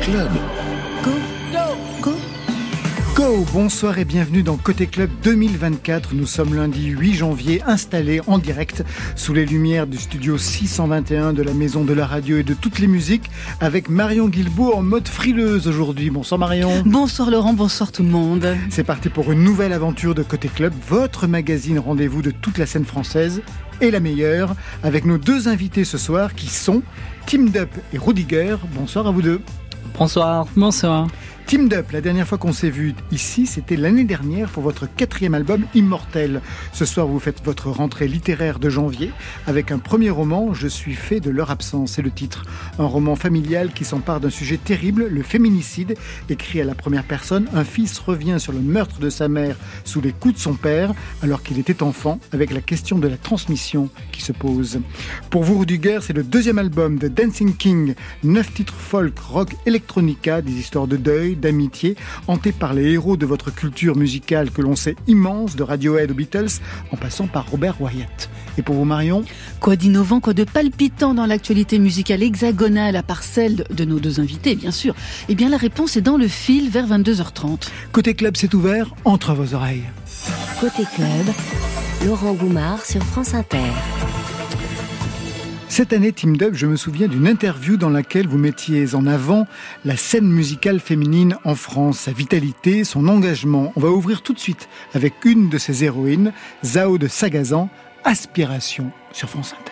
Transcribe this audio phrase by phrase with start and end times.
[0.00, 0.30] Club.
[1.04, 1.10] Go.
[2.02, 2.12] Go.
[3.14, 3.46] Go.
[3.52, 6.14] Bonsoir et bienvenue dans Côté Club 2024.
[6.14, 8.82] Nous sommes lundi 8 janvier, installés en direct
[9.14, 12.80] sous les lumières du studio 621 de la Maison de la Radio et de toutes
[12.80, 16.10] les musiques avec Marion Guilbault en mode frileuse aujourd'hui.
[16.10, 16.82] Bonsoir Marion.
[16.84, 18.56] Bonsoir Laurent, bonsoir tout le monde.
[18.70, 22.66] C'est parti pour une nouvelle aventure de Côté Club, votre magazine rendez-vous de toute la
[22.66, 23.42] scène française
[23.80, 26.82] et la meilleure, avec nos deux invités ce soir qui sont
[27.26, 28.56] Team Dup et Rudiger.
[28.74, 29.40] Bonsoir à vous deux.
[29.98, 30.46] Bonsoir.
[30.56, 31.06] Bonsoir.
[31.46, 35.34] Team Up, la dernière fois qu'on s'est vu ici, c'était l'année dernière pour votre quatrième
[35.34, 36.40] album Immortel.
[36.72, 39.10] Ce soir, vous faites votre rentrée littéraire de janvier
[39.46, 42.44] avec un premier roman, Je suis fait de leur absence, c'est le titre.
[42.78, 45.96] Un roman familial qui s'empare d'un sujet terrible, le féminicide.
[46.30, 50.00] Écrit à la première personne, un fils revient sur le meurtre de sa mère sous
[50.00, 53.90] les coups de son père alors qu'il était enfant, avec la question de la transmission
[54.10, 54.80] qui se pose.
[55.28, 60.40] Pour vous, Rudiger, c'est le deuxième album de Dancing King, neuf titres folk, rock, electronica,
[60.40, 64.76] des histoires de deuil d'amitié, hanté par les héros de votre culture musicale que l'on
[64.76, 68.30] sait immense, de Radiohead aux Beatles, en passant par Robert Wyatt.
[68.58, 69.24] Et pour vous, Marion?
[69.60, 74.20] Quoi d'innovant, quoi de palpitant dans l'actualité musicale hexagonale, à part celle de nos deux
[74.20, 74.94] invités, bien sûr
[75.28, 77.68] Eh bien, la réponse est dans le fil vers 22h30.
[77.92, 79.84] Côté club, c'est ouvert entre vos oreilles.
[80.60, 81.34] Côté club,
[82.04, 83.58] Laurent Goumard sur France Inter.
[85.72, 89.46] Cette année, Team Dub, je me souviens d'une interview dans laquelle vous mettiez en avant
[89.86, 93.72] la scène musicale féminine en France, sa vitalité, son engagement.
[93.74, 97.70] On va ouvrir tout de suite avec une de ses héroïnes, Zao de Sagazan,
[98.04, 99.71] Aspiration sur France Inter.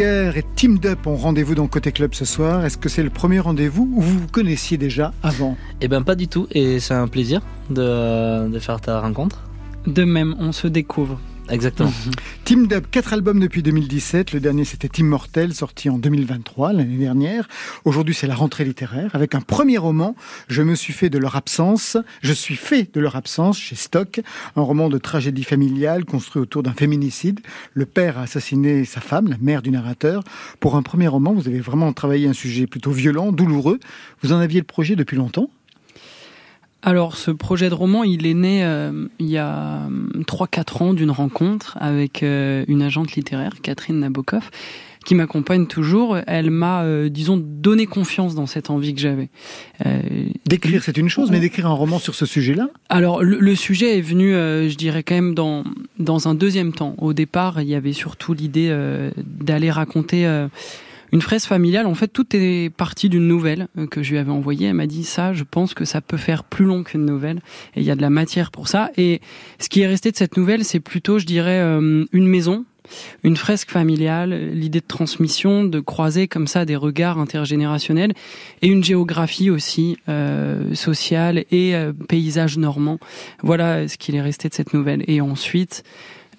[0.00, 2.64] et Team Dup ont rendez-vous dans Côté Club ce soir.
[2.64, 5.56] Est-ce que c'est le premier rendez-vous ou vous vous connaissiez déjà avant?
[5.80, 9.42] Eh ben pas du tout, et c'est un plaisir de, de faire ta rencontre.
[9.86, 11.20] De même, on se découvre.
[11.50, 11.92] exactement.
[12.50, 14.32] Team Dub, quatre albums depuis 2017.
[14.32, 17.46] Le dernier, c'était Immortel, sorti en 2023, l'année dernière.
[17.84, 19.14] Aujourd'hui, c'est la rentrée littéraire.
[19.14, 20.16] Avec un premier roman,
[20.48, 21.96] Je me suis fait de leur absence.
[22.22, 24.20] Je suis fait de leur absence chez Stock.
[24.56, 27.38] Un roman de tragédie familiale construit autour d'un féminicide.
[27.72, 30.24] Le père a assassiné sa femme, la mère du narrateur.
[30.58, 33.78] Pour un premier roman, vous avez vraiment travaillé un sujet plutôt violent, douloureux.
[34.22, 35.50] Vous en aviez le projet depuis longtemps?
[36.82, 39.86] Alors, ce projet de roman, il est né euh, il y a
[40.26, 44.50] 3-4 ans d'une rencontre avec euh, une agente littéraire, Catherine Nabokov,
[45.04, 46.16] qui m'accompagne toujours.
[46.26, 49.28] Elle m'a, euh, disons, donné confiance dans cette envie que j'avais.
[50.46, 52.70] d'écrire, c'est une chose, mais d'écrire un roman sur ce sujet-là?
[52.88, 55.64] Alors, le, le, sujet est venu, je dirais, quand même dans,
[55.98, 56.94] dans un deuxième temps.
[56.96, 58.74] Au départ, il y avait surtout l'idée
[59.18, 60.26] d'aller raconter
[61.12, 64.30] une fraise familiale, en fait, tout est parti d'une nouvelle euh, que je lui avais
[64.30, 64.68] envoyée.
[64.68, 67.40] Elle m'a dit ça, je pense que ça peut faire plus long qu'une nouvelle.
[67.74, 68.90] Et il y a de la matière pour ça.
[68.96, 69.20] Et
[69.58, 72.64] ce qui est resté de cette nouvelle, c'est plutôt, je dirais, euh, une maison,
[73.22, 78.12] une fresque familiale, l'idée de transmission, de croiser comme ça des regards intergénérationnels
[78.62, 82.98] et une géographie aussi euh, sociale et euh, paysage normand.
[83.42, 85.04] Voilà ce qu'il est resté de cette nouvelle.
[85.06, 85.84] Et ensuite,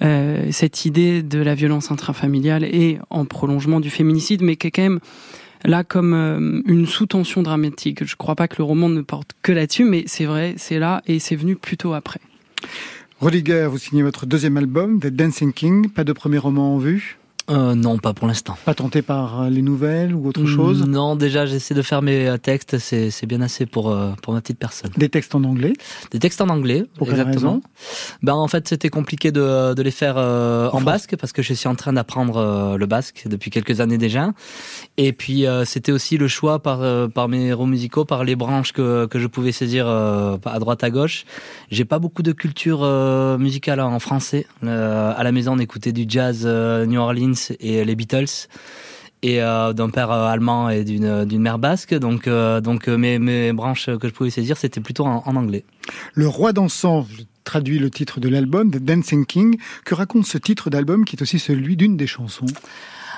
[0.01, 4.71] euh, cette idée de la violence intrafamiliale et en prolongement du féminicide, mais qui est
[4.71, 4.99] quand même
[5.63, 8.03] là comme euh, une sous-tension dramatique.
[8.03, 10.79] Je ne crois pas que le roman ne porte que là-dessus, mais c'est vrai, c'est
[10.79, 12.19] là et c'est venu plutôt après.
[13.19, 17.19] Rodiger, vous signez votre deuxième album, The Dancing King, pas de premier roman en vue?
[17.49, 18.55] Euh, non, pas pour l'instant.
[18.65, 20.85] Pas tenté par euh, les nouvelles ou autre chose?
[20.87, 24.41] Non, déjà j'essaie de faire mes euh, textes, c'est, c'est bien assez pour, pour ma
[24.41, 24.91] petite personne.
[24.95, 25.73] Des textes en anglais?
[26.11, 27.61] Des textes en anglais, pour exactement.
[28.21, 31.67] ben, en fait c'était compliqué de, de les faire en basque parce que je suis
[31.67, 34.31] en train d'apprendre le basque depuis quelques années déjà.
[34.97, 39.05] Et puis c'était aussi le choix par, par mes héros musicaux, par les branches que,
[39.07, 41.25] que je pouvais saisir à droite à gauche.
[41.69, 42.85] J'ai pas beaucoup de culture
[43.39, 44.45] musicale en français.
[44.63, 48.47] à la maison on écoutait du jazz New Orleans et les Beatles
[49.23, 51.93] et euh, d'un père euh, allemand et d'une d'une mère basque.
[51.93, 55.63] Donc euh, donc mes, mes branches que je pouvais saisir c'était plutôt en, anglais.
[56.13, 57.05] Le roi dansant.
[57.09, 59.57] Je traduis le titre de l'album, The Dancing King.
[59.83, 62.45] Que raconte ce titre d'album qui est aussi celui d'une des chansons?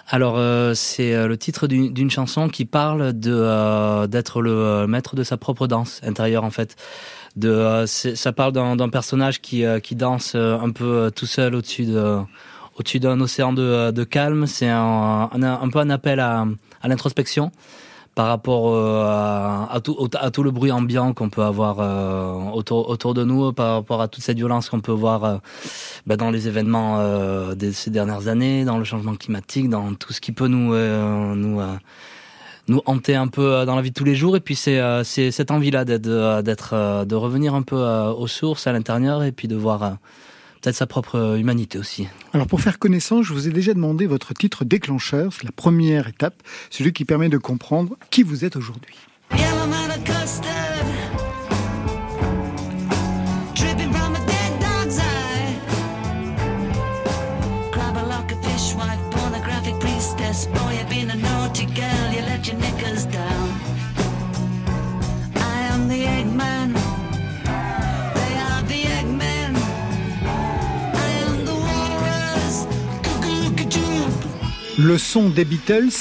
[0.07, 0.38] Alors
[0.75, 6.01] c'est le titre d'une chanson qui parle de d'être le maître de sa propre danse
[6.04, 6.75] intérieure en fait.
[7.36, 12.19] De ça parle d'un personnage qui qui danse un peu tout seul au-dessus de
[12.78, 14.48] au-dessus d'un océan de, euh, calme.
[14.48, 15.30] C'est un,
[15.72, 16.46] peu un appel à,
[16.84, 17.52] l'introspection
[18.16, 23.54] par rapport euh, à, tout, le bruit ambiant qu'on peut avoir euh, autour, de nous,
[23.54, 25.42] par rapport à toute cette violence qu'on peut voir
[26.06, 27.00] bah, dans les événements
[27.56, 30.75] de ces dernières années, dans le changement climatique, dans tout ce qui peut nous
[32.70, 34.38] nous hanter un peu dans la vie de tous les jours.
[34.38, 39.31] Et puis c'est cette envie-là d'être de revenir un peu aux sources, à l'intérieur, et
[39.31, 39.98] puis de voir
[40.63, 42.07] peut-être sa propre euh, humanité aussi.
[42.31, 46.07] Alors pour faire connaissance, je vous ai déjà demandé votre titre déclencheur, c'est la première
[46.07, 48.95] étape, celui qui permet de comprendre qui vous êtes aujourd'hui.
[74.84, 75.94] Le son des Beatles,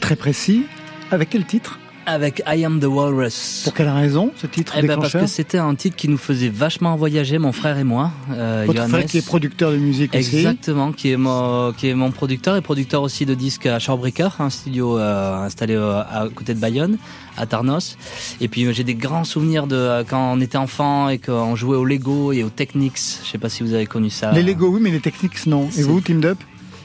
[0.00, 0.64] très précis.
[1.10, 1.78] Avec quel titre
[2.08, 3.62] avec I Am the Walrus.
[3.64, 6.48] Pour quelle raison ce titre eh ben Parce que c'était un titre qui nous faisait
[6.48, 8.12] vachement voyager, mon frère et moi.
[8.30, 10.36] Euh, Votre frère qui est producteur de musique aussi.
[10.36, 14.36] Exactement, qui est, mon, qui est mon producteur et producteur aussi de disques à Shorebreaker,
[14.38, 16.96] un studio euh, installé euh, à côté de Bayonne,
[17.36, 17.98] à Tarnos.
[18.40, 21.76] Et puis j'ai des grands souvenirs de euh, quand on était enfant et qu'on jouait
[21.76, 23.00] au Lego et aux Technics.
[23.24, 24.30] Je sais pas si vous avez connu ça.
[24.30, 25.68] Les Lego, oui, mais les Technics, non.
[25.76, 26.38] Et vous, Team Up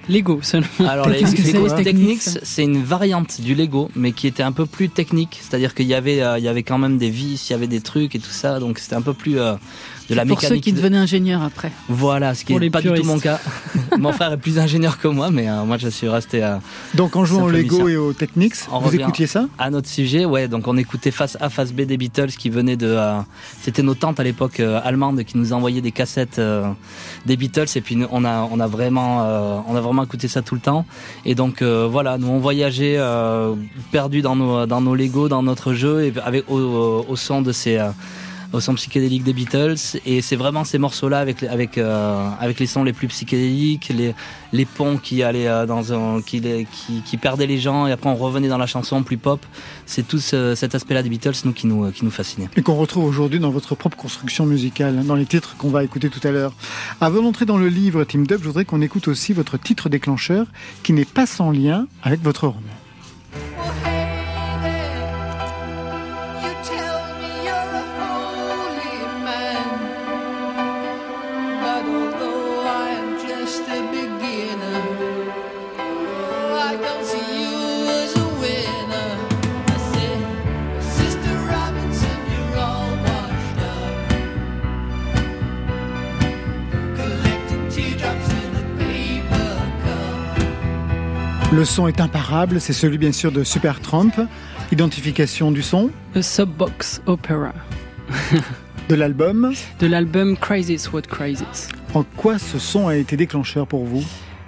[0.10, 0.68] Lego seulement.
[0.88, 4.90] Alors les Lego Technics, c'est une variante du Lego, mais qui était un peu plus
[4.90, 5.40] technique.
[5.42, 7.68] C'est-à-dire qu'il y avait, euh, il y avait quand même des vis, il y avait
[7.68, 9.56] des trucs et tout ça, donc c'était un peu plus euh,
[10.10, 11.72] de la pour ceux qui devenaient ingénieurs après.
[11.88, 13.40] Voilà, ce qui n'est pas du tout mon cas.
[13.98, 16.62] mon frère est plus ingénieur que moi, mais euh, moi je suis resté à.
[16.96, 19.48] Donc en jouant au Lego et aux Technics, vous écoutiez ça?
[19.58, 20.48] À notre sujet, ouais.
[20.48, 22.88] Donc on écoutait face A, face B des Beatles qui venaient de.
[22.88, 23.20] Euh,
[23.62, 26.42] c'était nos tantes à l'époque euh, allemandes qui nous envoyaient des cassettes
[27.26, 30.56] des Beatles et puis on a on a vraiment on a vraiment écouté ça tout
[30.56, 30.86] le temps.
[31.26, 33.00] Et donc voilà, nous on voyageait
[33.92, 37.52] perdus dans nos dans nos Lego, dans notre jeu et avec au, au son de
[37.52, 37.80] ces
[38.54, 39.76] au son psychédélique des Beatles.
[40.06, 44.14] Et c'est vraiment ces morceaux-là avec, avec, euh, avec les sons les plus psychédéliques, les,
[44.54, 48.10] les ponts qui allaient euh, dans un, qui, qui, qui, perdaient les gens et après
[48.10, 49.46] on revenait dans la chanson plus pop.
[49.86, 52.50] C'est tout cet aspect-là des Beatles nous, qui, nous, qui nous fascinait.
[52.56, 56.10] Et qu'on retrouve aujourd'hui dans votre propre construction musicale, dans les titres qu'on va écouter
[56.10, 56.54] tout à l'heure.
[57.00, 60.48] Avant d'entrer dans le livre Team Dub, je voudrais qu'on écoute aussi votre titre déclencheur
[60.84, 62.81] qui n'est pas sans lien avec votre roman.
[91.52, 94.12] Le son est imparable, c'est celui bien sûr de Supertramp.
[94.72, 97.52] Identification du son A Subbox Opera.
[98.90, 101.68] de l'album De l'album Crisis What Crisis.
[101.94, 104.02] En quoi ce son a été déclencheur pour vous?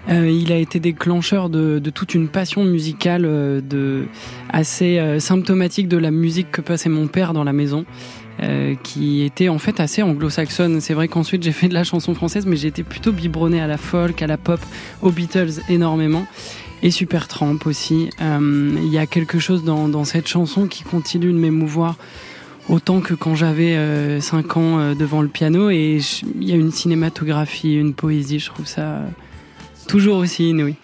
[0.09, 4.05] Euh, il a été déclencheur de, de, toute une passion musicale euh, de,
[4.49, 7.85] assez euh, symptomatique de la musique que passait mon père dans la maison.
[8.83, 10.81] Qui était en fait assez anglo-saxonne.
[10.81, 13.67] C'est vrai qu'ensuite j'ai fait de la chanson française, mais j'ai été plutôt biberonné à
[13.67, 14.59] la folk, à la pop,
[15.01, 16.25] aux Beatles énormément
[16.83, 18.09] et Super Tramp aussi.
[18.21, 21.95] Euh, il y a quelque chose dans, dans, cette chanson qui continue de m'émouvoir
[22.69, 23.73] autant que quand j'avais
[24.21, 25.99] 5 euh, ans euh, devant le piano et
[26.35, 29.01] il y a une cinématographie, une poésie, je trouve ça
[29.87, 30.75] toujours aussi inouï.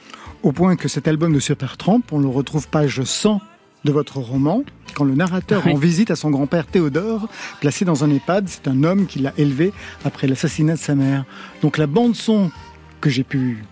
[0.41, 3.41] Au point que cet album de Super Tramp, on le retrouve page 100
[3.84, 4.63] de votre roman,
[4.94, 7.27] quand le narrateur rend visite à son grand-père Théodore,
[7.60, 8.48] placé dans un EHPAD.
[8.48, 11.25] C'est un homme qui l'a élevé après l'assassinat de sa mère.
[11.62, 12.51] Donc la bande son
[13.01, 13.63] que j'ai pu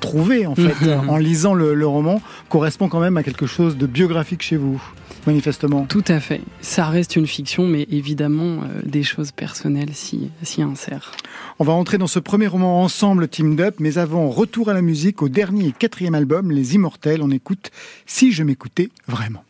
[0.00, 0.76] trouver en fait
[1.08, 4.82] en lisant le, roman correspond quand même à quelque chose de biographique chez vous
[5.26, 5.84] manifestement.
[5.84, 6.40] Tout à fait.
[6.60, 11.12] Ça reste une fiction, mais évidemment, euh, des choses personnelles s'y, si insèrent.
[11.58, 14.82] On va entrer dans ce premier roman ensemble, Team Up, mais avant, retour à la
[14.82, 17.22] musique, au dernier et quatrième album, Les Immortels.
[17.22, 17.70] On écoute
[18.06, 19.44] Si je m'écoutais vraiment.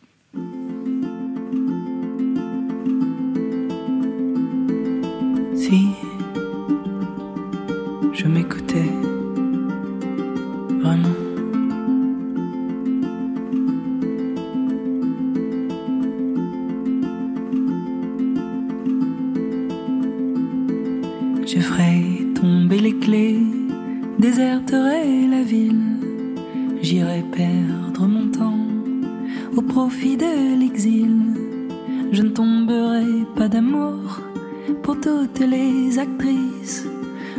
[5.55, 5.87] Si
[8.13, 9.10] je m'écoutais
[10.81, 11.15] vraiment.
[21.45, 23.39] Je ferai tomber les clés,
[24.19, 25.97] déserterai la ville,
[26.81, 28.65] j'irai perdre mon temps
[29.55, 31.17] au profit de l'exil.
[32.11, 34.21] Je ne tomberai pas d'amour
[34.83, 36.85] pour toutes les actrices,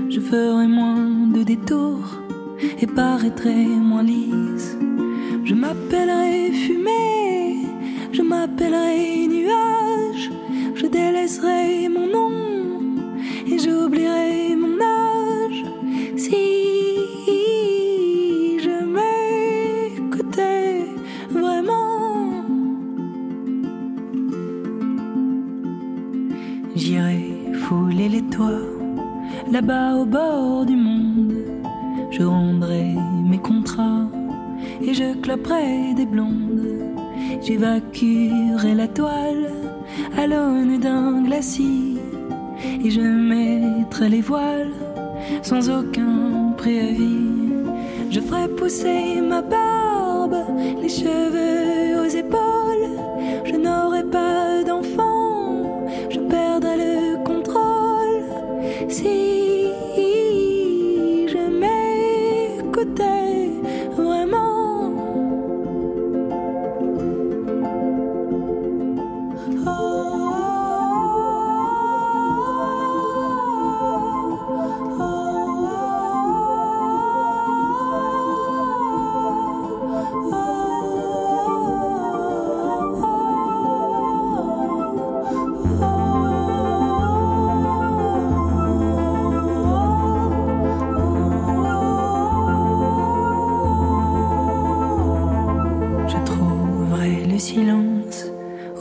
[0.08, 2.21] je ferai moins de détours
[2.80, 4.76] et paraîtrait moins lisse.
[5.44, 7.66] Je m'appellerai fumée,
[8.12, 10.30] je m'appellerai nuage,
[10.74, 12.30] je délaisserai mon nom
[13.46, 15.64] et j'oublierai mon âge.
[16.16, 16.34] Si
[18.64, 20.86] je m'écoutais
[21.30, 22.44] vraiment,
[26.76, 28.68] j'irai fouler les toits
[29.50, 30.76] là-bas au bord du
[32.12, 34.06] je rendrai mes contrats
[34.82, 36.60] et je cloperai des blondes.
[37.42, 39.50] J'évacuerai la toile
[40.16, 41.98] à l'aune d'un glacis
[42.84, 44.74] et je mettrai les voiles
[45.42, 47.30] sans aucun préavis.
[48.10, 50.36] Je ferai pousser ma barbe,
[50.82, 52.88] les cheveux aux épaules.
[53.44, 54.41] Je n'aurai pas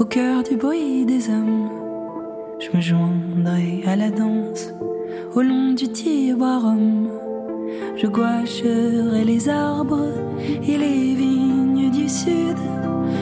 [0.01, 1.69] au cœur du bruit des hommes.
[2.59, 4.73] Je me joindrai à la danse
[5.35, 7.07] au long du Tibarum.
[7.97, 12.57] Je gouacherai les arbres et les vignes du sud,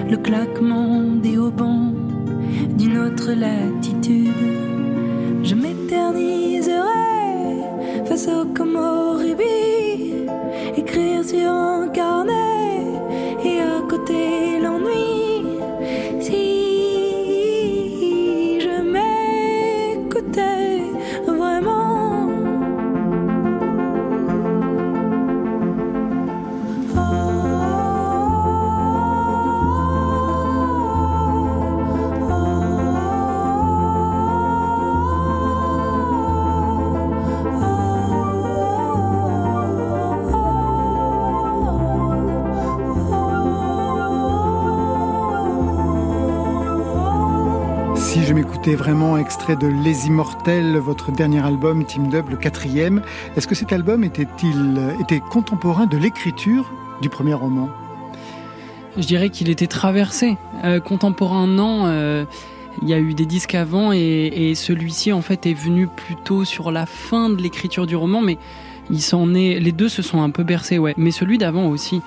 [0.09, 1.93] le claquement des haubans
[2.77, 4.45] d'une autre latitude.
[5.43, 6.77] Je m'éterniserai
[8.05, 10.13] face au Komoribi,
[10.77, 12.38] écrire sur un carnet
[48.75, 53.01] Vraiment extrait de Les Immortels, votre dernier album, Team Dub, le quatrième,
[53.35, 56.71] est-ce que cet album était-il était contemporain de l'écriture
[57.01, 57.67] du premier roman?
[58.95, 60.37] Je dirais qu'il était traversé.
[60.63, 61.87] Euh, contemporain, non.
[61.87, 62.25] euh,
[62.81, 66.45] il y a eu des disques avant et, et celui-ci en fait est venu plutôt
[66.45, 68.37] sur la fin de l'écriture du roman, mais
[68.89, 69.59] il s'en est.
[69.59, 70.93] Les deux se sont un peu bercés, ouais.
[70.97, 72.01] Mais celui d'avant aussi.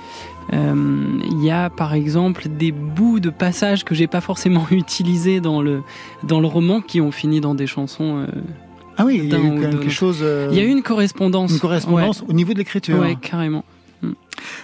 [0.53, 5.41] Euh, Il y a par exemple des bouts de passages que j'ai pas forcément utilisés
[5.41, 5.83] dans le
[6.25, 8.19] dans le roman qui ont fini dans des chansons.
[8.19, 8.27] euh.
[8.99, 10.19] Ah oui, il y a eu quelque chose.
[10.23, 11.53] euh, Il y a eu une correspondance.
[11.53, 12.99] une correspondance au niveau de l'écriture.
[12.99, 13.63] Ouais, ouais,
[14.03, 14.17] carrément.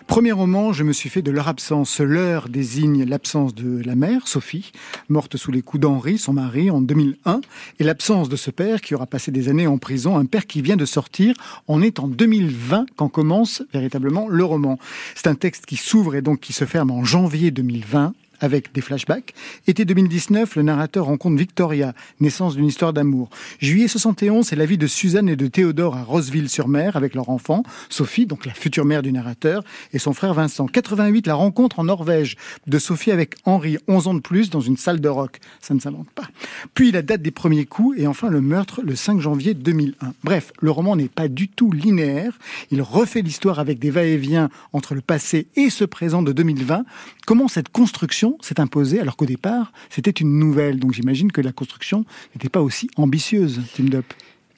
[0.07, 2.01] Premier roman, je me suis fait de leur absence.
[2.01, 4.73] L'heure désigne l'absence de la mère, Sophie,
[5.09, 7.41] morte sous les coups d'Henri, son mari, en 2001,
[7.79, 10.63] et l'absence de ce père qui aura passé des années en prison, un père qui
[10.63, 11.35] vient de sortir.
[11.69, 14.79] On est en 2020 quand commence véritablement le roman.
[15.15, 18.81] C'est un texte qui s'ouvre et donc qui se ferme en janvier 2020 avec des
[18.81, 19.35] flashbacks.
[19.67, 23.31] Été 2019, le narrateur rencontre Victoria, naissance d'une histoire d'amour.
[23.61, 27.63] Juillet 71, c'est la vie de Suzanne et de Théodore à Roseville-sur-Mer avec leur enfant,
[27.89, 30.67] Sophie, donc la future mère du narrateur, et son frère Vincent.
[30.67, 34.77] 88, la rencontre en Norvège de Sophie avec Henri, 11 ans de plus, dans une
[34.77, 35.39] salle de rock.
[35.61, 36.29] Ça ne s'invente pas.
[36.75, 40.15] Puis la date des premiers coups et enfin le meurtre le 5 janvier 2001.
[40.25, 42.39] Bref, le roman n'est pas du tout linéaire.
[42.71, 46.85] Il refait l'histoire avec des va-et-vient entre le passé et ce présent de 2020.
[47.27, 50.79] Comment cette construction s'est imposée alors qu'au départ, c'était une nouvelle.
[50.79, 52.05] Donc j'imagine que la construction
[52.35, 54.05] n'était pas aussi ambitieuse, Tim Dup.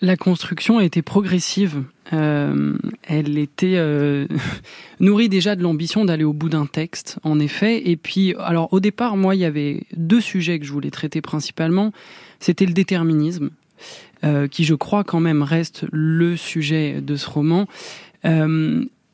[0.03, 1.85] La construction a été progressive.
[2.15, 4.27] Euh, elle était euh,
[5.01, 7.91] nourrie déjà de l'ambition d'aller au bout d'un texte, en effet.
[7.91, 11.21] Et puis, alors au départ, moi, il y avait deux sujets que je voulais traiter
[11.21, 11.93] principalement.
[12.39, 13.51] C'était le déterminisme,
[14.25, 17.67] euh, qui je crois quand même reste le sujet de ce roman.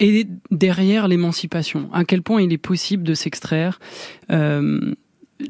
[0.00, 3.80] Et derrière l'émancipation, à quel point il est possible de s'extraire
[4.30, 4.94] euh,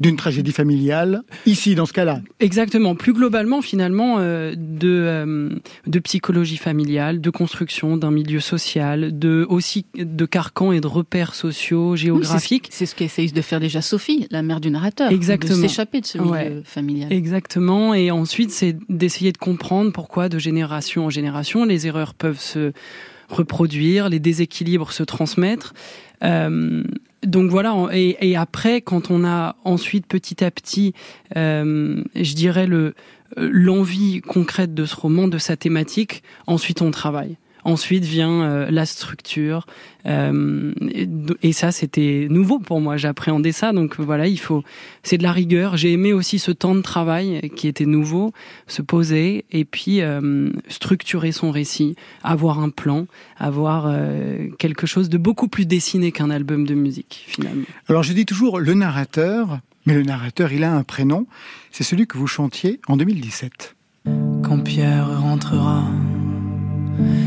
[0.01, 2.21] D'une tragédie familiale, ici dans ce cas-là.
[2.41, 2.93] Exactement.
[2.95, 5.49] Plus globalement, finalement, euh, de, euh,
[5.85, 11.35] de psychologie familiale, de construction d'un milieu social, de aussi de carcans et de repères
[11.35, 12.67] sociaux, Oui, c'est- géographiques.
[12.69, 15.09] C'est ce qu'essaye de faire déjà Sophie, la mère du narrateur.
[15.11, 15.55] Exactement.
[15.55, 16.61] De s'échapper de ce milieu Ouais.
[16.65, 17.11] familial.
[17.13, 17.93] Exactement.
[17.93, 22.73] Et ensuite, c'est d'essayer de comprendre pourquoi, de génération en génération, les erreurs peuvent se
[23.29, 25.73] reproduire, les déséquilibres se transmettre.
[26.23, 26.83] Euh,
[27.25, 30.93] donc voilà, et après, quand on a ensuite petit à petit,
[31.35, 32.93] euh, je dirais le
[33.37, 37.37] euh, l'envie concrète de ce roman, de sa thématique, ensuite on travaille.
[37.67, 39.67] Ensuite vient euh, la structure,
[40.05, 41.07] euh, et,
[41.43, 42.95] et ça c'était nouveau pour moi.
[42.95, 44.63] J'appréhendais ça, donc voilà, il faut,
[45.03, 45.75] c'est de la rigueur.
[45.75, 48.31] J'ai aimé aussi ce temps de travail qui était nouveau,
[48.67, 53.05] se poser et puis euh, structurer son récit, avoir un plan,
[53.37, 57.65] avoir euh, quelque chose de beaucoup plus dessiné qu'un album de musique finalement.
[57.89, 61.27] Alors je dis toujours le narrateur, mais le narrateur, il a un prénom.
[61.71, 63.75] C'est celui que vous chantiez en 2017.
[64.41, 65.83] Quand Pierre rentrera,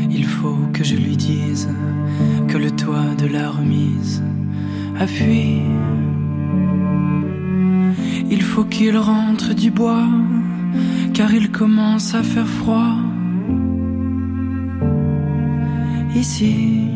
[0.09, 1.69] il faut que je lui dise
[2.47, 4.21] que le toit de la remise
[4.99, 5.61] a fui.
[8.29, 10.07] Il faut qu'il rentre du bois,
[11.13, 12.95] car il commence à faire froid.
[16.15, 16.87] Ici.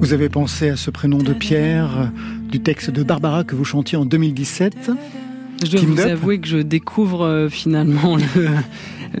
[0.00, 2.10] Vous avez pensé à ce prénom de Pierre
[2.50, 4.90] du texte de Barbara que vous chantiez en 2017.
[5.64, 8.48] Je dois vous Up avouer que je découvre euh, finalement le- le-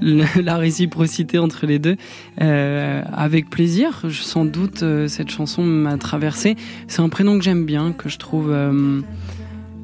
[0.00, 1.96] la réciprocité entre les deux
[2.40, 4.02] euh, avec plaisir.
[4.10, 6.56] Sans doute euh, cette chanson m'a traversé.
[6.88, 9.00] C'est un prénom que j'aime bien, que je trouve euh,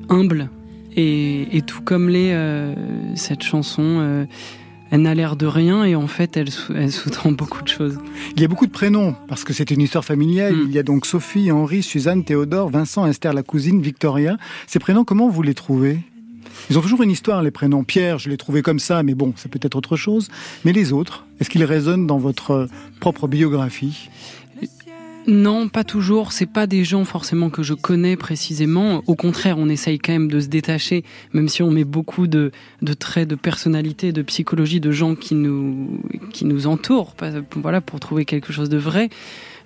[0.08, 0.48] humble
[0.96, 2.74] et, et tout comme l'est euh,
[3.14, 4.26] cette chanson.
[4.90, 7.98] elle n'a l'air de rien et en fait elle, sous- elle sous-tend beaucoup de choses.
[8.34, 10.54] Il y a beaucoup de prénoms parce que c'est une histoire familiale.
[10.54, 10.64] Mm.
[10.68, 14.38] Il y a donc Sophie, Henri, Suzanne, Théodore, Vincent, Esther, la cousine, Victoria.
[14.66, 15.98] Ces prénoms, comment vous les trouvez?
[16.70, 17.84] Ils ont toujours une histoire, les prénoms.
[17.84, 20.28] Pierre, je l'ai trouvé comme ça, mais bon, c'est peut-être autre chose.
[20.64, 22.66] Mais les autres, est-ce qu'ils résonnent dans votre euh,
[23.00, 24.08] propre biographie?
[25.28, 26.32] Non, pas toujours.
[26.32, 29.02] C'est pas des gens forcément que je connais précisément.
[29.06, 32.50] Au contraire, on essaye quand même de se détacher, même si on met beaucoup de,
[32.80, 36.00] de traits de personnalité, de psychologie de gens qui nous
[36.32, 37.14] qui nous entourent.
[37.56, 39.10] Voilà, pour trouver quelque chose de vrai,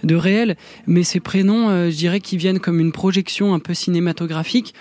[0.02, 0.57] de réel.
[0.88, 4.74] Mais ces prénoms, euh, je dirais, qu'ils viennent comme une projection un peu cinématographique.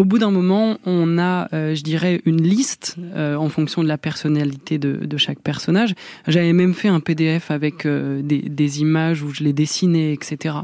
[0.00, 3.88] Au bout d'un moment, on a, euh, je dirais, une liste euh, en fonction de
[3.88, 5.94] la personnalité de, chaque personnage.
[6.26, 10.54] J'avais même fait un PDF avec euh, des, images où je les dessinais, etc.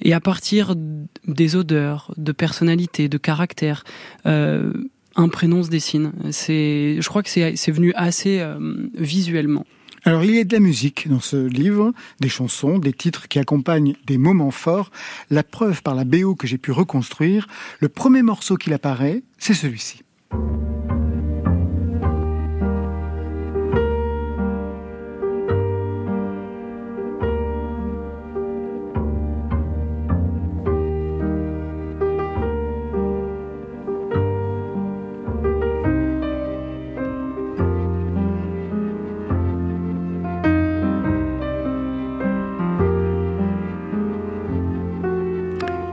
[0.00, 0.76] Et à partir
[1.26, 3.84] des odeurs, de personnalité, de caractère,
[4.24, 4.72] euh,
[5.14, 6.12] un prénom se dessine.
[6.24, 8.42] Je crois que c'est, venu assez
[8.94, 9.66] visuellement.
[10.04, 13.38] Alors, il y a de la musique dans ce livre, des chansons, des titres qui
[13.38, 14.90] accompagnent des moments forts.
[15.28, 17.46] La preuve par la BO que j'ai pu reconstruire,
[17.80, 20.02] le premier morceau qu'il apparaît, c'est celui-ci.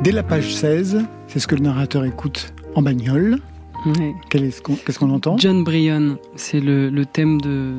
[0.08, 3.40] Dès la page 16, c'est ce que le narrateur écoute en bagnole.
[3.86, 4.16] Ouais.
[4.64, 5.38] Qu'on- Qu'est-ce qu'on entend?
[5.38, 7.74] John Bryan, c'est le, le thème de,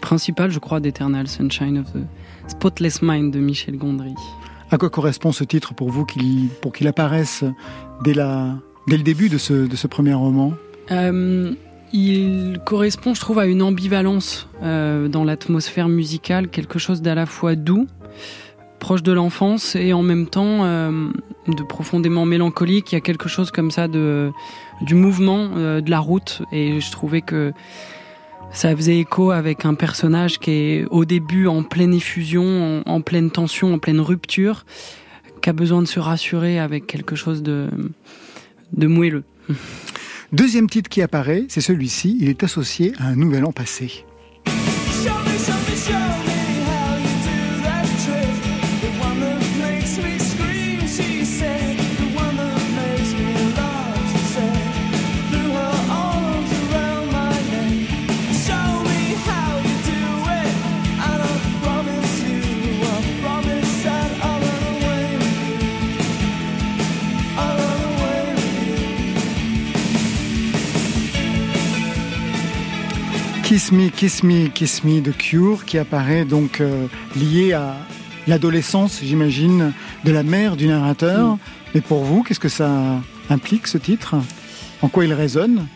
[0.00, 2.04] principal, je crois, d'Eternal Sunshine of the
[2.52, 4.14] Spotless Mind de Michel Gondry.
[4.70, 7.42] À quoi correspond ce titre pour vous qu'il- pour qu'il apparaisse
[8.04, 8.54] dès, la,
[8.86, 10.52] dès le début de ce, de ce premier roman?
[10.92, 11.52] Euh,
[11.92, 17.26] il correspond, je trouve, à une ambivalence euh, dans l'atmosphère musicale, quelque chose d'à la
[17.26, 17.88] fois doux,
[18.78, 21.08] proche de l'enfance, et en même temps euh,
[21.48, 22.92] de profondément mélancolique.
[22.92, 24.32] Il y a quelque chose comme ça de,
[24.80, 27.52] du mouvement euh, de la route, et je trouvais que
[28.52, 33.00] ça faisait écho avec un personnage qui est au début en pleine effusion, en, en
[33.00, 34.64] pleine tension, en pleine rupture,
[35.40, 37.68] qui a besoin de se rassurer avec quelque chose de,
[38.72, 39.24] de moelleux.
[40.32, 42.16] Deuxième titre qui apparaît, c'est celui-ci.
[42.20, 44.04] Il est associé à un nouvel an passé.
[73.52, 77.76] Kiss Me, Kiss Me, Kiss Me de Cure, qui apparaît donc euh, lié à
[78.26, 79.74] l'adolescence, j'imagine,
[80.06, 81.36] de la mère du narrateur.
[81.74, 84.14] Mais pour vous, qu'est-ce que ça implique ce titre?
[84.80, 85.66] En quoi il résonne?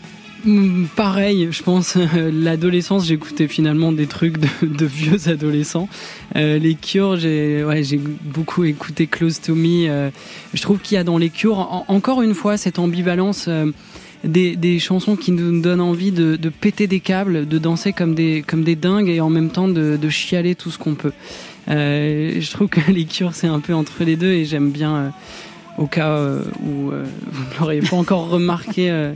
[0.46, 5.90] Mm, Pareil, je pense, euh, l'adolescence, j'écoutais finalement des trucs de, de vieux adolescents.
[6.34, 7.82] Euh, les Cures, j'ai ouais,
[8.24, 10.10] beaucoup écouté Close to Me.
[10.54, 13.50] je trouve qu'il y a dans les Cures, en- encore une fois, cette ambivalence
[14.24, 18.14] des, des chansons qui nous donnent envie de, de péter des câbles, de danser comme
[18.14, 21.12] des, comme des dingues et en même temps de, de chialer tout ce qu'on peut.
[21.68, 24.96] Euh, je trouve que les Cures, c'est un peu entre les deux et j'aime bien...
[24.96, 25.09] euh,
[25.79, 29.12] au cas euh, où euh, vous ne l'auriez pas encore remarqué, euh,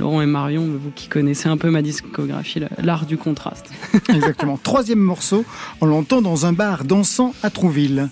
[0.00, 3.70] Laurent et Marion, vous qui connaissez un peu ma discographie, la- l'art du contraste.
[4.12, 4.58] Exactement.
[4.60, 5.44] Troisième morceau,
[5.80, 8.08] on l'entend dans un bar dansant à Trouville.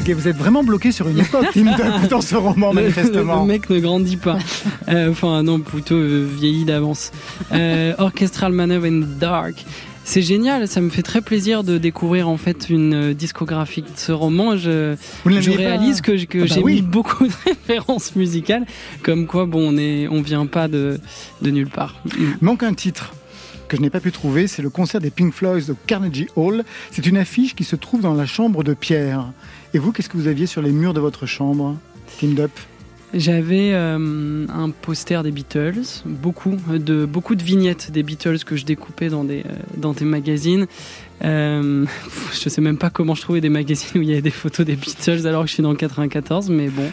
[0.00, 1.46] Gay, vous êtes vraiment bloqué sur une époque,
[2.10, 3.42] dans ce roman, Le- manifestement.
[3.42, 4.38] Le, mec ne grandit pas.
[4.88, 7.12] Euh, enfin, non, plutôt euh, vieilli d'avance.
[7.52, 9.64] Euh, Orchestral Maneuver in the Dark.
[10.04, 13.88] C'est génial, ça me fait très plaisir de découvrir en fait une euh, discographie de
[13.94, 14.56] ce roman.
[14.56, 16.74] Je, pas réalise que, Ah bah j'ai oui.
[16.76, 18.66] mis beaucoup de références musicales,
[19.04, 20.98] comme quoi bon, on est, on vient pas de,
[21.42, 21.94] de nulle part.
[22.40, 23.14] Manque un titre
[23.68, 26.64] que je n'ai pas pu trouver, c'est le concert des Pink Floyd au Carnegie Hall.
[26.90, 29.32] C'est une affiche qui se trouve dans la chambre de Pierre.
[29.74, 31.76] Et vous, qu'est-ce que vous aviez sur les murs de votre chambre,
[32.20, 32.50] Tim Dup
[33.14, 38.66] J'avais euh, un poster des Beatles, beaucoup de beaucoup de vignettes des Beatles que je
[38.66, 40.66] découpais dans des euh, dans des magazines.
[41.24, 41.86] Euh,
[42.32, 44.66] je sais même pas comment je trouvais des magazines où il y avait des photos
[44.66, 46.90] des Beatles alors que je suis dans le 94, mais bon.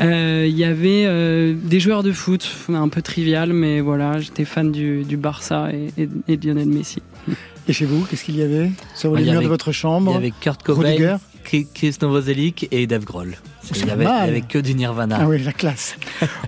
[0.00, 4.44] Euh, Il y avait euh, des joueurs de foot, un peu trivial, mais voilà, j'étais
[4.44, 7.00] fan du, du Barça et, et, et de Lionel Messi.
[7.68, 9.74] Et chez vous, qu'est-ce qu'il y avait sur Ouais, les il murs de votre Il
[9.74, 11.18] chambre y avait Kurt Cobain,
[11.74, 13.36] Chris Novoselic et Dave Grohl.
[13.74, 15.18] Il y pas avait, que du Nirvana.
[15.20, 15.96] Ah oui, la classe.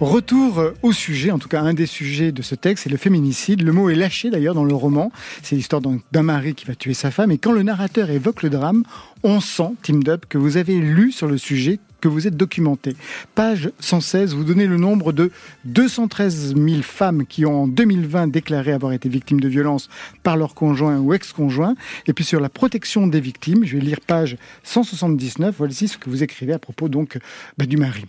[0.00, 2.96] Retour euh, au sujet, en tout cas un des sujets de ce texte, c'est le
[2.96, 3.62] féminicide.
[3.62, 5.12] Le mot est lâché d'ailleurs dans le roman.
[5.42, 7.30] C'est l'histoire d'un mari qui va tuer sa femme.
[7.30, 8.84] Et quand le narrateur évoque le drame,
[9.22, 12.96] on sent, Tim Dup, que vous avez lu sur le sujet, que vous êtes documenté.
[13.34, 15.30] Page 116, vous donnez le nombre de
[15.64, 19.88] 213 000 femmes qui ont en 2020 déclaré avoir été victimes de violences
[20.24, 21.76] par leur conjoint ou ex-conjoint.
[22.08, 26.10] Et puis sur la protection des victimes, je vais lire page 179, voici ce que
[26.10, 27.18] vous écrivez à propos donc
[27.56, 28.04] bah, du mari.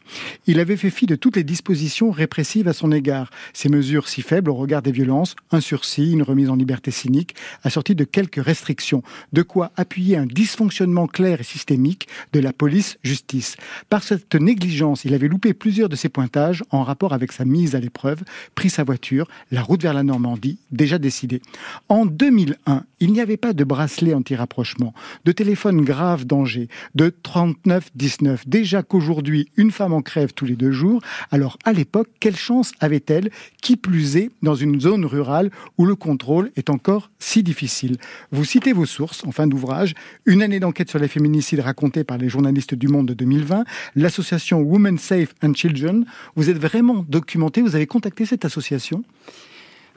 [0.48, 3.30] Il avait fait fi de toutes les dispositions répressives à son égard.
[3.54, 7.36] Ces mesures si faibles au regard des violences, un sursis, une remise en liberté cynique,
[7.64, 9.04] assorties de quelques restrictions.
[9.34, 13.56] De quoi appuyer un dysfonctionnement clair et systémique de la police-justice.
[13.90, 17.76] Par cette négligence, il avait loupé plusieurs de ses pointages en rapport avec sa mise
[17.76, 18.24] à l'épreuve,
[18.56, 21.42] pris sa voiture, la route vers la Normandie, déjà décidée.
[21.90, 24.94] En 2001, il n'y avait pas de bracelet anti-rapprochement,
[25.26, 28.48] de téléphone grave danger, de 3919.
[28.48, 32.72] Déjà qu'aujourd'hui, une femme en crève tous les deux jours, alors à l'époque, quelle chance
[32.80, 33.30] avait-elle,
[33.62, 37.98] qui plus est, dans une zone rurale où le contrôle est encore si difficile?
[38.32, 39.94] Vous citez vos sources en fin d'ouvrage,
[40.26, 43.66] une année d'enquête sur les féminicides racontée par les journalistes du Monde de 2020,
[43.96, 46.06] l'association Women Safe and Children.
[46.36, 49.04] Vous êtes vraiment documenté, vous avez contacté cette association?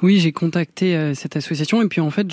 [0.03, 2.27] Oui, j'ai contacté euh, cette association et puis en fait,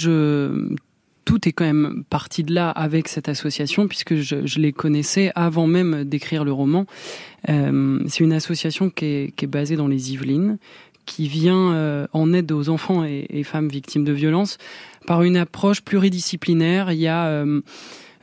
[1.25, 5.67] tout est quand même parti de là avec cette association puisque je, les connaissais avant
[5.67, 6.85] même d'écrire le roman.
[7.49, 10.57] Euh, c'est une association qui est, basée dans les Yvelines,
[11.05, 14.57] qui vient euh, en aide aux enfants et, femmes victimes de violences
[15.07, 16.91] par une approche pluridisciplinaire.
[16.91, 17.45] Il y a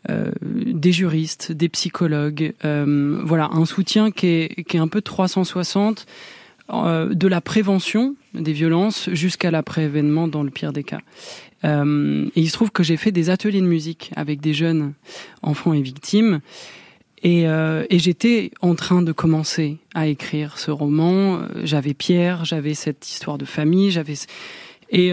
[0.08, 5.02] euh, des juristes, des psychologues, euh, voilà, un soutien qui est, qui est un peu
[5.02, 6.06] 360
[6.72, 11.00] euh, de la prévention des violences jusqu'à l'après-événement dans le pire des cas.
[11.62, 14.94] Et il se trouve que j'ai fait des ateliers de musique avec des jeunes
[15.42, 16.40] enfants et victimes.
[17.22, 17.44] Et,
[17.90, 21.42] j'étais en train de commencer à écrire ce roman.
[21.62, 24.14] J'avais Pierre, j'avais cette histoire de famille, j'avais
[24.88, 25.12] et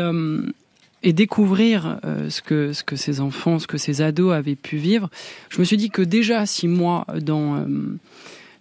[1.03, 4.77] et découvrir euh, ce que ce que ces enfants, ce que ces ados avaient pu
[4.77, 5.09] vivre.
[5.49, 7.65] Je me suis dit que déjà si moi dans euh,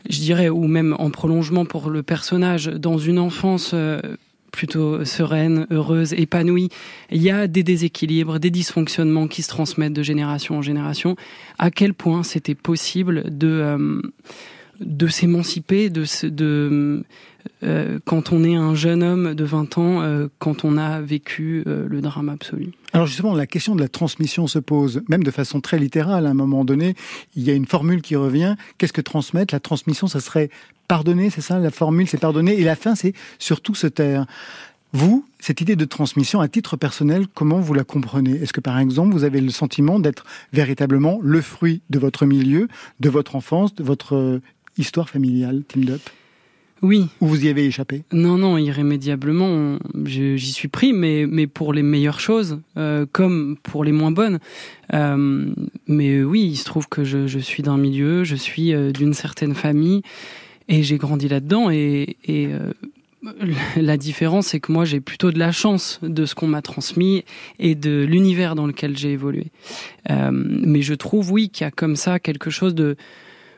[0.08, 4.00] je dirais ou même en prolongement pour le personnage dans une enfance euh,
[4.52, 6.70] plutôt sereine, heureuse, épanouie.
[7.10, 11.16] Il y a des déséquilibres, des dysfonctionnements qui se transmettent de génération en génération.
[11.58, 14.00] À quel point c'était possible de
[14.80, 17.02] de s'émanciper, de, de
[17.62, 21.62] euh, quand on est un jeune homme de 20 ans, euh, quand on a vécu
[21.66, 22.72] euh, le drame absolu.
[22.92, 26.26] Alors justement, la question de la transmission se pose, même de façon très littérale.
[26.26, 26.94] À un moment donné,
[27.34, 28.56] il y a une formule qui revient.
[28.78, 29.54] Qu'est-ce que transmettre?
[29.54, 30.50] La transmission, ça serait
[30.88, 31.58] pardonner, c'est ça?
[31.58, 32.58] La formule, c'est pardonner.
[32.58, 34.26] Et la fin, c'est surtout se taire.
[34.92, 38.32] Vous, cette idée de transmission, à titre personnel, comment vous la comprenez?
[38.32, 42.68] Est-ce que par exemple, vous avez le sentiment d'être véritablement le fruit de votre milieu,
[43.00, 44.40] de votre enfance, de votre
[44.78, 46.00] histoire familiale, Tim Dup
[46.82, 48.04] Oui, Ou vous y avez échappé?
[48.12, 53.82] Non, non, irrémédiablement, j'y suis pris, mais, mais pour les meilleures choses, euh, comme pour
[53.82, 54.38] les moins bonnes.
[54.92, 55.46] Euh,
[55.86, 59.14] mais oui, il se trouve que je, je suis d'un milieu, je suis euh, d'une
[59.14, 60.02] certaine famille,
[60.68, 61.70] et j'ai grandi là-dedans.
[61.70, 62.48] Et, et
[63.76, 67.24] la différence, c'est que moi, j'ai plutôt de la chance de ce qu'on m'a transmis
[67.58, 69.46] et de l'univers dans lequel j'ai évolué.
[70.08, 72.96] Mais je trouve, oui, qu'il y a comme ça quelque chose de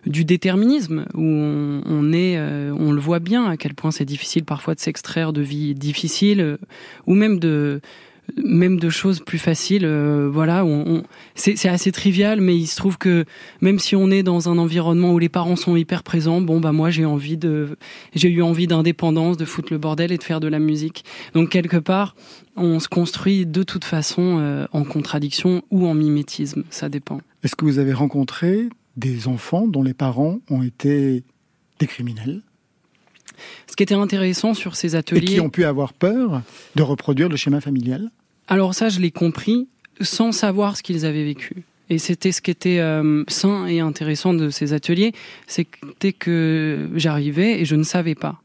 [0.07, 4.45] du déterminisme où on, est, euh, on le voit bien à quel point c'est difficile
[4.45, 6.57] parfois de s'extraire de vies difficiles euh,
[7.07, 7.81] ou même de
[8.45, 9.87] même de choses plus faciles.
[9.87, 11.03] euh, voilà, on,
[11.35, 13.25] c'est assez trivial, mais il se trouve que
[13.63, 16.73] même si on est dans un environnement où les parents sont hyper présents, bon bah
[16.73, 17.79] moi j'ai envie de,
[18.15, 21.07] j'ai eu envie d'indépendance, de foutre le bordel et de faire de la musique.
[21.33, 22.17] Donc quelque part,
[22.55, 27.23] on se construit de toute façon en contradiction ou en mimétisme, ça dépend.
[27.43, 31.25] Est-ce que vous avez rencontré des enfants dont les parents ont été
[31.79, 32.43] des criminels
[33.67, 36.43] Ce qui était intéressant sur ces et ateliers, qui ont pu avoir peur
[36.75, 38.11] de reproduire le schéma familial
[38.49, 39.69] alors ça je l'ai compris
[40.01, 41.65] sans savoir ce qu'ils avaient vécu.
[41.91, 45.13] Et c'était ce qui était euh, sain et intéressant de ces ateliers,
[45.47, 48.43] c'était que j'arrivais et je ne savais pas.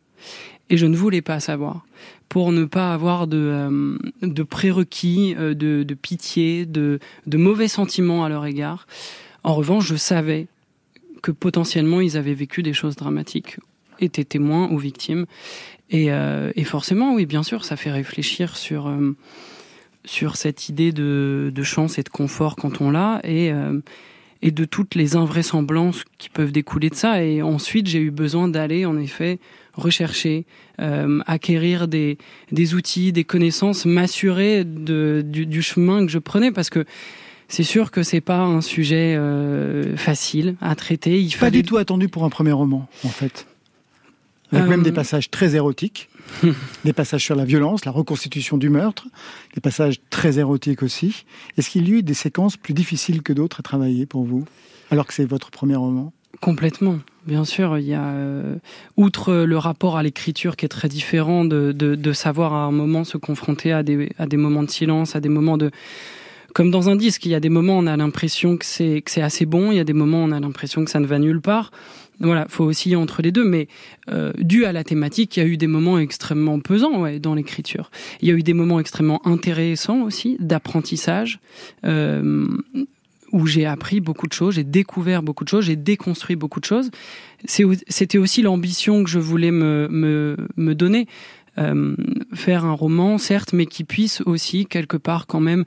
[0.70, 1.86] Et je ne voulais pas savoir.
[2.30, 7.68] Pour ne pas avoir de, euh, de prérequis, euh, de, de pitié, de, de mauvais
[7.68, 8.88] sentiments à leur égard.
[9.44, 10.48] En revanche, je savais
[11.22, 13.58] que potentiellement ils avaient vécu des choses dramatiques,
[14.00, 15.26] étaient témoins ou victimes.
[15.90, 19.16] Et, euh, et forcément, oui, bien sûr, ça fait réfléchir sur, euh,
[20.06, 23.80] sur cette idée de, de chance et de confort quand on l'a, et, euh,
[24.42, 27.24] et de toutes les invraisemblances qui peuvent découler de ça.
[27.24, 29.40] Et ensuite, j'ai eu besoin d'aller, en effet,
[29.74, 30.46] rechercher,
[30.82, 32.18] euh, acquérir des,
[32.52, 36.86] des outils, des connaissances, m'assurer de, du, du chemin que je prenais, parce que
[37.54, 41.22] c'est sûr que c'est pas un sujet euh, facile à traiter.
[41.22, 43.46] Il Pas fallait du tout attendu pour un premier roman, en fait.
[44.52, 46.10] Avec Euh, même des passages très érotiques,
[46.84, 49.06] des passages sur la violence, la reconstitution du meurtre,
[49.54, 51.26] des passages très érotiques aussi.
[51.56, 54.46] Est-ce qu'il y a eu des séquences plus difficiles que d'autres à travailler pour vous,
[54.90, 56.12] alors que c'est votre premier roman?
[56.42, 57.78] Complètement, bien sûr.
[57.78, 58.56] Il y a, euh,
[58.98, 62.72] outre le rapport à l'écriture qui est très différent, de, de, de savoir à un
[62.72, 65.70] moment se confronter à des, à des moments de silence, à des moments de...
[66.54, 69.22] Comme dans un disque, il y a des moments où on a l'impression que c'est
[69.22, 71.20] assez bon, il y a des moments où on a l'impression que ça ne va
[71.20, 71.72] nulle part.
[72.20, 73.68] Voilà, faut osciller entre les deux, mais
[74.10, 77.34] euh, dû à la thématique, il y a eu des moments extrêmement pesants ouais, dans
[77.34, 77.90] l'écriture.
[78.22, 81.40] Il y a eu des moments extrêmement intéressants aussi, d'apprentissage,
[81.86, 82.48] euh,
[83.32, 86.66] où j'ai appris beaucoup de choses, j'ai découvert beaucoup de choses, j'ai déconstruit beaucoup de
[86.66, 86.92] choses.
[87.46, 91.08] C'était aussi l'ambition que je voulais me, me, me donner.
[91.60, 91.96] Euh,
[92.34, 95.66] faire un roman, certes, mais qui puisse aussi, quelque part, quand même,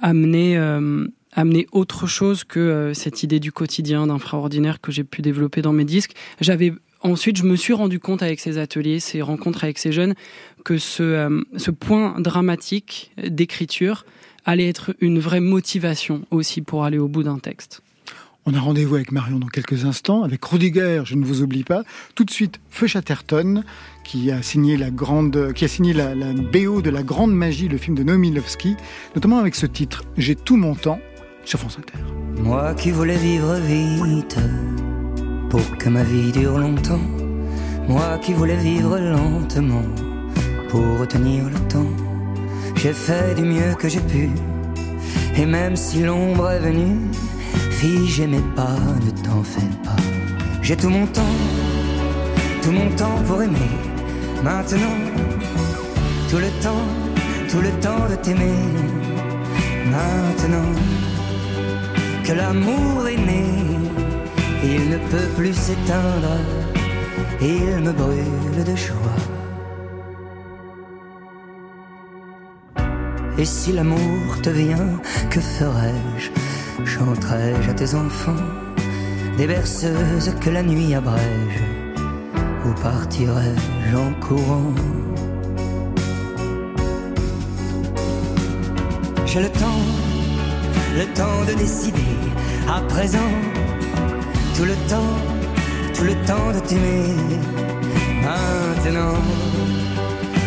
[0.00, 5.22] amener, euh, amener autre chose que euh, cette idée du quotidien, d'infraordinaire que j'ai pu
[5.22, 6.12] développer dans mes disques.
[6.40, 10.14] J'avais ensuite, je me suis rendu compte avec ces ateliers, ces rencontres avec ces jeunes,
[10.64, 14.04] que ce, euh, ce point dramatique d'écriture
[14.44, 17.82] allait être une vraie motivation aussi pour aller au bout d'un texte.
[18.50, 21.82] On a rendez-vous avec Marion dans quelques instants, avec Rudiger, je ne vous oublie pas.
[22.14, 23.62] Tout de suite, Feu Chatterton,
[24.08, 27.76] qui a signé la grande, qui a signé la, BO de La Grande Magie, le
[27.76, 28.74] film de Noémie Lovski,
[29.14, 30.98] notamment avec ce titre, J'ai tout mon temps,
[31.44, 32.02] sur France Inter.
[32.42, 34.38] Moi qui voulais vivre vite
[35.50, 37.02] pour que ma vie dure longtemps.
[37.86, 39.84] Moi qui voulais vivre lentement
[40.70, 41.92] pour retenir le temps.
[42.76, 44.30] J'ai fait du mieux que j'ai pu.
[45.36, 47.10] Et même si l'ombre est venue,
[47.72, 50.02] fille, j'aimais pas, ne t'en fais pas.
[50.62, 51.36] J'ai tout mon temps,
[52.62, 53.97] tout mon temps pour aimer.
[54.42, 54.98] Maintenant,
[56.30, 56.88] tout le temps,
[57.50, 58.62] tout le temps de t'aimer.
[59.90, 60.72] Maintenant
[62.24, 63.44] que l'amour est né,
[64.62, 66.36] il ne peut plus s'éteindre,
[67.40, 68.96] il me brûle de joie.
[73.38, 76.30] Et si l'amour te vient, que ferais-je
[76.84, 78.44] Chanterai-je à tes enfants?
[79.36, 81.77] Des berceuses que la nuit abrège
[82.68, 84.74] Ou partirai-je en courant
[89.24, 89.84] J'ai le temps,
[90.96, 92.12] le temps de décider
[92.68, 93.32] à présent,
[94.54, 95.16] tout le temps,
[95.94, 97.14] tout le temps de t'aimer.
[98.22, 99.18] Maintenant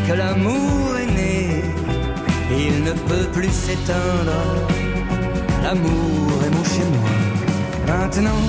[0.07, 1.63] que l'amour est né,
[2.51, 4.41] il ne peut plus s'éteindre.
[5.63, 7.11] L'amour est mon chez moi.
[7.87, 8.43] Maintenant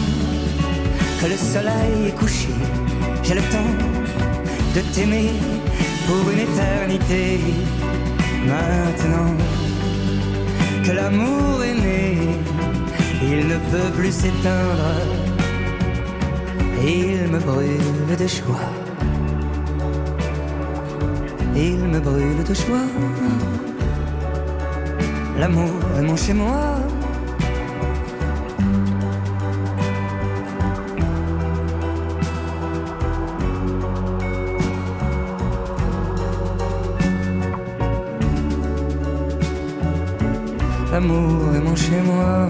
[1.21, 2.49] que le soleil est couché,
[3.23, 3.73] j'ai le temps
[4.75, 5.31] de t'aimer
[6.07, 7.41] pour une éternité.
[8.47, 9.37] Maintenant
[10.85, 12.19] que l'amour est né,
[13.23, 14.93] il ne peut plus s'éteindre.
[16.85, 18.71] Il me brûle de joie.
[21.55, 22.89] Il me brûle de joie.
[25.39, 26.72] L'amour est mon chez moi.
[41.03, 42.49] L'amour est mon chez moi.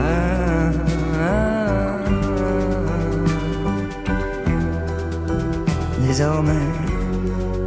[0.00, 0.70] Ah.
[6.06, 6.52] Désormais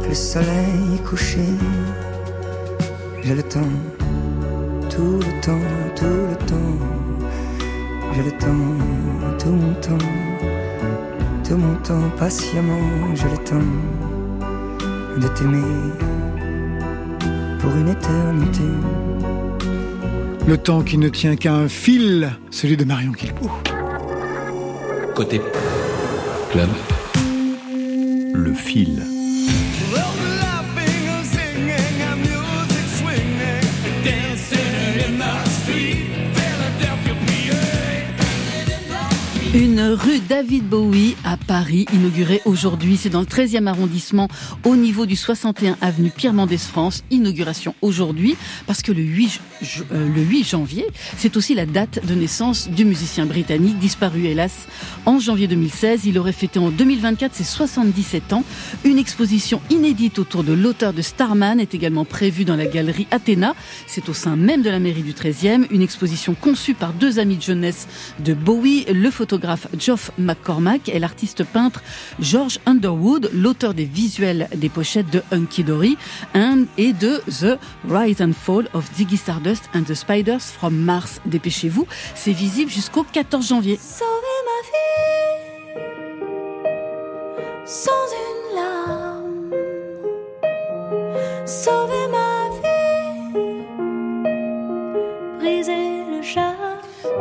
[0.08, 1.46] le soleil couché,
[3.22, 3.74] j'ai le temps,
[4.90, 6.78] tout le temps, tout le temps.
[8.14, 8.64] J'ai le temps,
[9.38, 10.06] tout mon temps,
[11.44, 13.70] tout mon temps, patiemment, j'ai le temps
[15.16, 16.01] de t'aimer
[20.52, 23.50] Le temps qui ne tient qu'à un fil, celui de Marion Kilpo.
[25.14, 25.40] Côté
[26.50, 26.68] club,
[28.34, 29.02] le fil.
[39.94, 42.96] Rue David Bowie à Paris, inaugurée aujourd'hui.
[42.96, 44.28] C'est dans le 13e arrondissement,
[44.64, 47.02] au niveau du 61 avenue Pierre Mendès France.
[47.10, 50.86] Inauguration aujourd'hui, parce que le 8, ju- euh, le 8 janvier,
[51.18, 54.52] c'est aussi la date de naissance du musicien britannique, disparu hélas
[55.06, 56.06] en janvier 2016.
[56.06, 58.44] Il aurait fêté en 2024 ses 77 ans.
[58.84, 63.54] Une exposition inédite autour de l'auteur de Starman est également prévue dans la galerie Athéna.
[63.86, 65.66] C'est au sein même de la mairie du 13e.
[65.70, 67.86] Une exposition conçue par deux amis de jeunesse
[68.24, 71.82] de Bowie, le photographe Geoff McCormack et l'artiste peintre
[72.20, 75.96] George Underwood, l'auteur des visuels des pochettes de Hunky Dory
[76.78, 81.20] et de The Rise and Fall of Ziggy Stardust and the Spiders from Mars.
[81.26, 83.76] Dépêchez-vous, c'est visible jusqu'au 14 janvier.
[83.76, 84.06] Sauver
[84.46, 84.52] ma
[87.66, 89.50] sans une larme.
[91.46, 92.32] Sauver ma.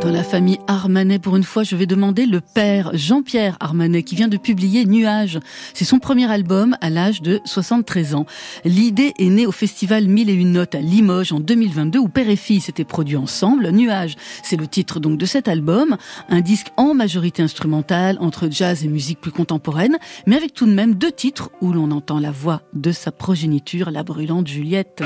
[0.02, 4.16] Dans la famille Armanet, pour une fois, je vais demander le père Jean-Pierre Armanet qui
[4.16, 5.40] vient de publier Nuages.
[5.74, 8.26] C'est son premier album à l'âge de 73 ans.
[8.66, 12.30] L'idée est née au festival Mille et une notes à Limoges en 2022 où père
[12.30, 13.70] et fille s'étaient produits ensemble.
[13.72, 15.98] Nuages, c'est le titre donc de cet album.
[16.30, 20.74] Un disque en majorité instrumentale entre jazz et musique plus contemporaine, mais avec tout de
[20.74, 25.04] même deux titres où l'on entend la voix de sa progéniture, la brûlante Juliette.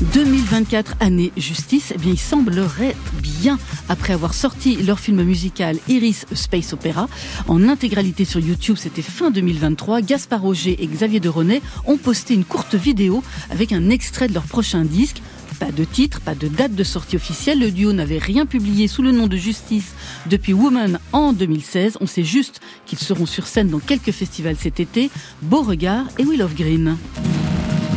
[0.00, 6.24] 2024 année justice, eh bien il semblerait bien après avoir sorti leur film musical Iris
[6.32, 7.08] Space Opera
[7.48, 10.00] en intégralité sur YouTube, c'était fin 2023.
[10.02, 14.34] Gaspard Roger et Xavier de René ont posté une courte vidéo avec un extrait de
[14.34, 15.20] leur prochain disque.
[15.58, 17.58] Pas de titre, pas de date de sortie officielle.
[17.58, 19.94] Le duo n'avait rien publié sous le nom de Justice
[20.26, 21.98] depuis Woman en 2016.
[22.00, 25.10] On sait juste qu'ils seront sur scène dans quelques festivals cet été.
[25.42, 26.96] Beauregard et Will of Green.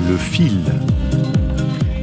[0.10, 0.64] Le fil.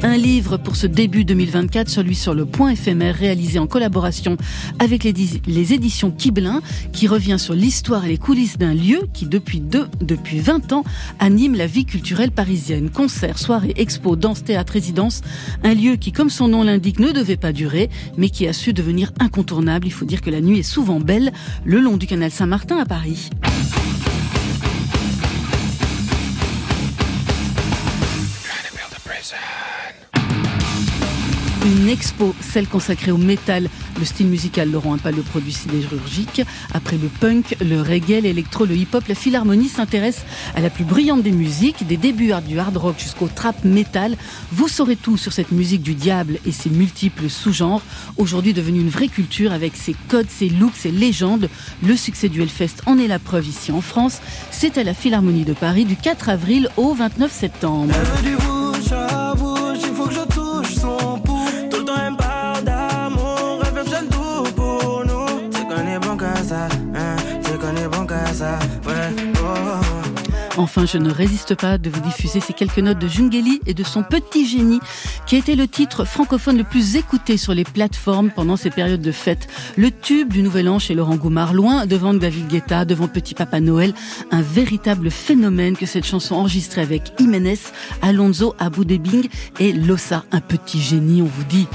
[0.03, 4.37] Un livre pour ce début 2024, celui sur le point éphémère réalisé en collaboration
[4.79, 6.61] avec les, éditions Kiblin,
[6.93, 10.85] qui revient sur l'histoire et les coulisses d'un lieu qui, depuis, deux, depuis 20 ans,
[11.19, 12.91] anime la vie culturelle parisienne.
[12.91, 15.23] Concerts, soirées, expos, danse, théâtre, résidence.
[15.65, 18.73] Un lieu qui, comme son nom l'indique, ne devait pas durer, mais qui a su
[18.73, 19.89] devenir incontournable.
[19.89, 21.33] Il faut dire que la nuit est souvent belle
[21.65, 23.31] le long du canal Saint-Martin à Paris.
[31.69, 36.41] Une expo, celle consacrée au métal, le style musical un pas le produit sidérurgique.
[36.73, 41.23] Après le punk, le reggae, l'électro, le hip-hop, la philharmonie s'intéresse à la plus brillante
[41.23, 44.17] des musiques, des débuts du hard rock jusqu'au trap metal.
[44.51, 47.83] Vous saurez tout sur cette musique du diable et ses multiples sous-genres,
[48.17, 51.51] aujourd'hui devenue une vraie culture avec ses codes, ses looks, ses légendes.
[51.83, 54.21] Le succès du Hellfest en est la preuve ici en France.
[54.51, 57.93] C'est à la Philharmonie de Paris du 4 avril au 29 septembre.
[70.59, 73.85] Enfin, je ne résiste pas de vous diffuser ces quelques notes de Jungeli et de
[73.85, 74.81] son petit génie,
[75.27, 79.01] qui a été le titre francophone le plus écouté sur les plateformes pendant ces périodes
[79.01, 79.47] de fête.
[79.77, 83.61] Le tube du Nouvel An chez Laurent Goumard, loin devant David Guetta, devant Petit Papa
[83.61, 83.95] Noël,
[84.33, 87.59] un véritable phénomène que cette chanson enregistrée avec Jiménez,
[88.03, 89.29] Alonso, Abu Debing
[89.61, 91.69] et Lossa, un petit génie, on vous dit.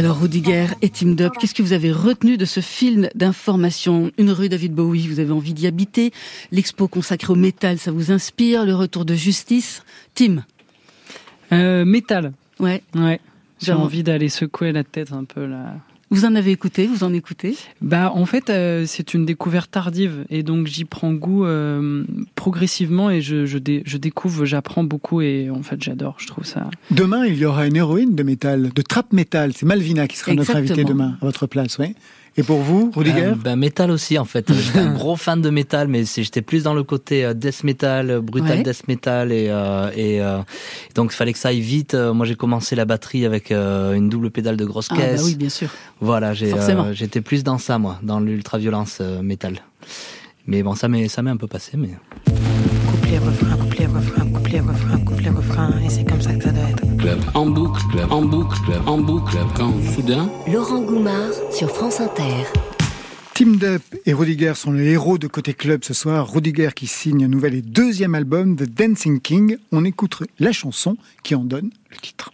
[0.00, 4.10] Alors Rudiger et Tim Dup, qu'est-ce que vous avez retenu de ce film d'information?
[4.16, 6.10] Une rue David Bowie, vous avez envie d'y habiter
[6.52, 8.64] L'expo consacrée au métal, ça vous inspire?
[8.64, 9.84] Le retour de justice?
[10.14, 10.46] Tim?
[11.52, 12.32] Euh, métal.
[12.60, 12.82] Ouais.
[12.94, 13.20] Ouais.
[13.60, 15.74] J'ai envie d'aller secouer la tête un peu là.
[16.12, 17.56] Vous en avez écouté Vous en écoutez?
[17.80, 22.04] Bah en fait euh, c'est une découverte tardive et donc j'y prends goût euh,
[22.34, 26.44] progressivement et je, je, dé- je découvre, j'apprends beaucoup et en fait j'adore, je trouve
[26.44, 26.68] ça.
[26.90, 29.52] Demain, il y aura une héroïne de métal, de trap métal.
[29.54, 31.94] C'est Malvina qui sera notre invitée demain à votre place, ouais.
[32.36, 34.52] Et pour vous, Rudiger Euh, ben, métal aussi en fait.
[34.52, 38.10] J'étais un gros fan de métal, mais j'étais plus dans le côté euh, death metal,
[38.10, 38.62] euh, brutal Ouais.
[38.62, 40.38] death metal, et, euh, et euh,
[40.94, 41.94] donc il fallait que ça aille vite.
[41.94, 45.20] Moi j'ai commencé la batterie avec euh, une double pédale de grosse Ah caisse.
[45.20, 45.68] bah oui, bien sûr.
[46.00, 49.60] Voilà, euh, j'étais plus dans ça moi, dans l'ultra violence métal.
[50.46, 51.90] Mais bon, ça m'est, ça m'est un peu passé, mais.
[52.90, 56.68] Couplet, refrain, couplet, refrain, couplet, refrain, couplet, refrain, et c'est comme ça que ça doit
[56.68, 56.96] être.
[56.96, 60.30] Club en boucle, club en boucle, club en boucle, quand soudain.
[60.50, 62.44] Laurent Goumard sur France Inter.
[63.34, 66.30] Tim Dup et Rudiger sont les héros de Côté Club ce soir.
[66.30, 69.56] Rudiger qui signe un nouvel et deuxième album, The Dancing King.
[69.72, 72.32] On écoute la chanson qui en donne le titre.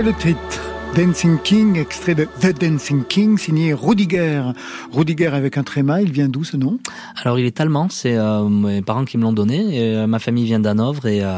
[0.00, 0.62] C'est le titre.
[0.96, 4.44] Dancing King, extrait de The Dancing King, signé Rudiger.
[4.90, 6.78] Rudiger avec un tréma, il vient d'où ce nom?
[7.22, 9.58] Alors il est allemand, c'est euh, mes parents qui me l'ont donné.
[9.76, 11.28] Et, euh, ma famille vient d'Hanovre et, euh,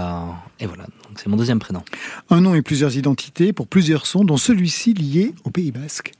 [0.60, 1.82] et voilà, donc c'est mon deuxième prénom.
[2.30, 6.12] Un nom et plusieurs identités pour plusieurs sons, dont celui-ci lié au Pays Basque.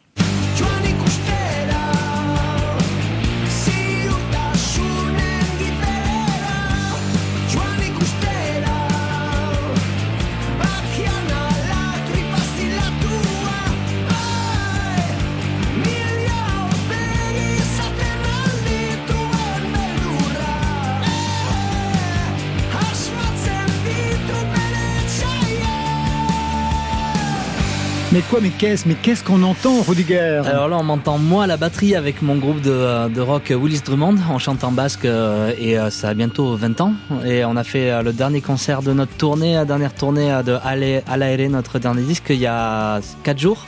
[28.12, 30.42] Mais quoi, mais qu'est-ce, mais qu'est-ce qu'on entend, Rudiger?
[30.44, 33.80] Alors là, on m'entend moi à la batterie avec mon groupe de, de rock Willis
[33.80, 34.16] Drummond.
[34.30, 36.92] On chante en basque euh, et euh, ça a bientôt 20 ans.
[37.24, 40.58] Et on a fait euh, le dernier concert de notre tournée, la dernière tournée de
[40.62, 43.64] Alaere, notre dernier disque, il y a 4 jours.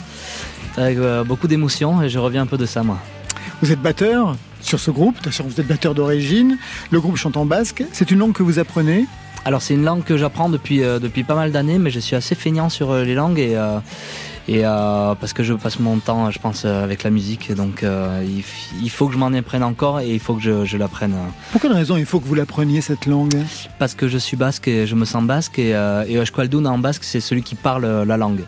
[0.77, 2.99] Avec beaucoup d'émotions et je reviens un peu de ça, moi.
[3.63, 6.59] Vous êtes batteur sur ce groupe, vous êtes batteur d'origine.
[6.91, 7.83] Le groupe chante en basque.
[7.93, 9.07] C'est une langue que vous apprenez?
[9.47, 12.17] Alors c'est une langue que j'apprends depuis, euh, depuis pas mal d'années, mais je suis
[12.17, 13.79] assez feignant sur euh, les langues et, euh,
[14.49, 17.53] et euh, parce que je passe mon temps, je pense, euh, avec la musique.
[17.55, 18.45] Donc euh, il,
[18.83, 21.15] il faut que je m'en apprenne encore et il faut que je, je l'apprenne.
[21.53, 23.37] Pour quelle raison il faut que vous l'appreniez, cette langue?
[23.79, 26.19] Parce que je suis basque et je me sens basque et, euh, et
[26.67, 28.45] en basque, c'est celui qui parle la langue.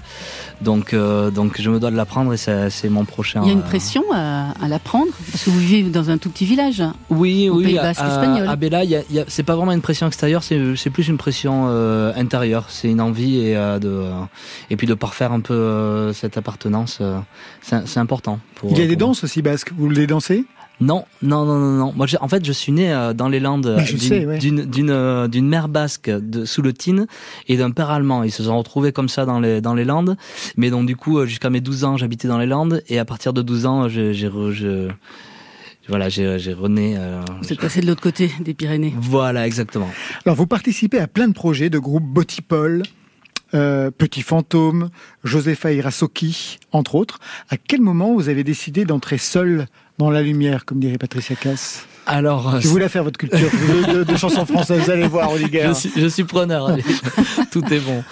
[0.63, 3.41] Donc, euh, donc je me dois de l'apprendre et c'est c'est mon prochain.
[3.43, 6.17] Il y a une euh, pression à, à l'apprendre parce que vous vivez dans un
[6.17, 6.83] tout petit village.
[7.11, 7.65] Oui, au oui.
[7.65, 8.49] Pays à- Basque à, espagnol.
[8.49, 10.59] à Bella, il y a- il y a- c'est pas vraiment une pression extérieure, c'est
[10.77, 12.67] c'est plus une pression euh, intérieure.
[12.71, 14.05] C'est une envie et euh, de
[14.71, 16.99] et puis de parfaire un peu euh, cette appartenance.
[17.03, 17.19] euh,
[17.61, 18.39] c'est c'est important.
[18.55, 19.73] Pour, Il y a des pour danses aussi basques.
[19.77, 20.47] Vous les dansez?
[20.79, 21.93] Non, non, non, non, non.
[21.97, 24.37] Moi, j'ai- en fait, je suis né euh, dans les Landes d'une- sais, ouais.
[24.39, 27.07] d'une d'une euh, d'une mère basque de, sous le Tine
[27.49, 28.22] et d'un père allemand.
[28.24, 30.16] Ils se sont retrouvés comme ça dans les dans les Landes.
[30.59, 33.07] Mais donc du coup, euh, jusqu'à mes 12 ans, j'habitais dans les Landes et à
[33.07, 34.89] partir de 12 ans, j'ai je-
[35.89, 36.97] voilà, j'ai j'ai rené.
[36.99, 38.93] euh, Vous êtes passé de l'autre côté des Pyrénées.
[38.99, 39.89] voilà, exactement.
[40.27, 42.83] Alors, vous participez à plein de projets de groupes Botipol,
[43.55, 44.91] euh, Petit Fantôme,
[45.24, 47.18] Josepha Irasoki, entre autres.
[47.49, 49.66] À quel moment vous avez décidé d'entrer seul
[49.99, 53.93] dans la lumière, comme dirait Patricia Cass Alors, euh, Je voulais faire votre culture de,
[53.99, 55.65] de- de chansons françaises, vous allez voir, Olivier.
[55.69, 56.69] je suis, je suis preneur.
[56.69, 56.85] allez.
[57.51, 58.03] Tout est bon.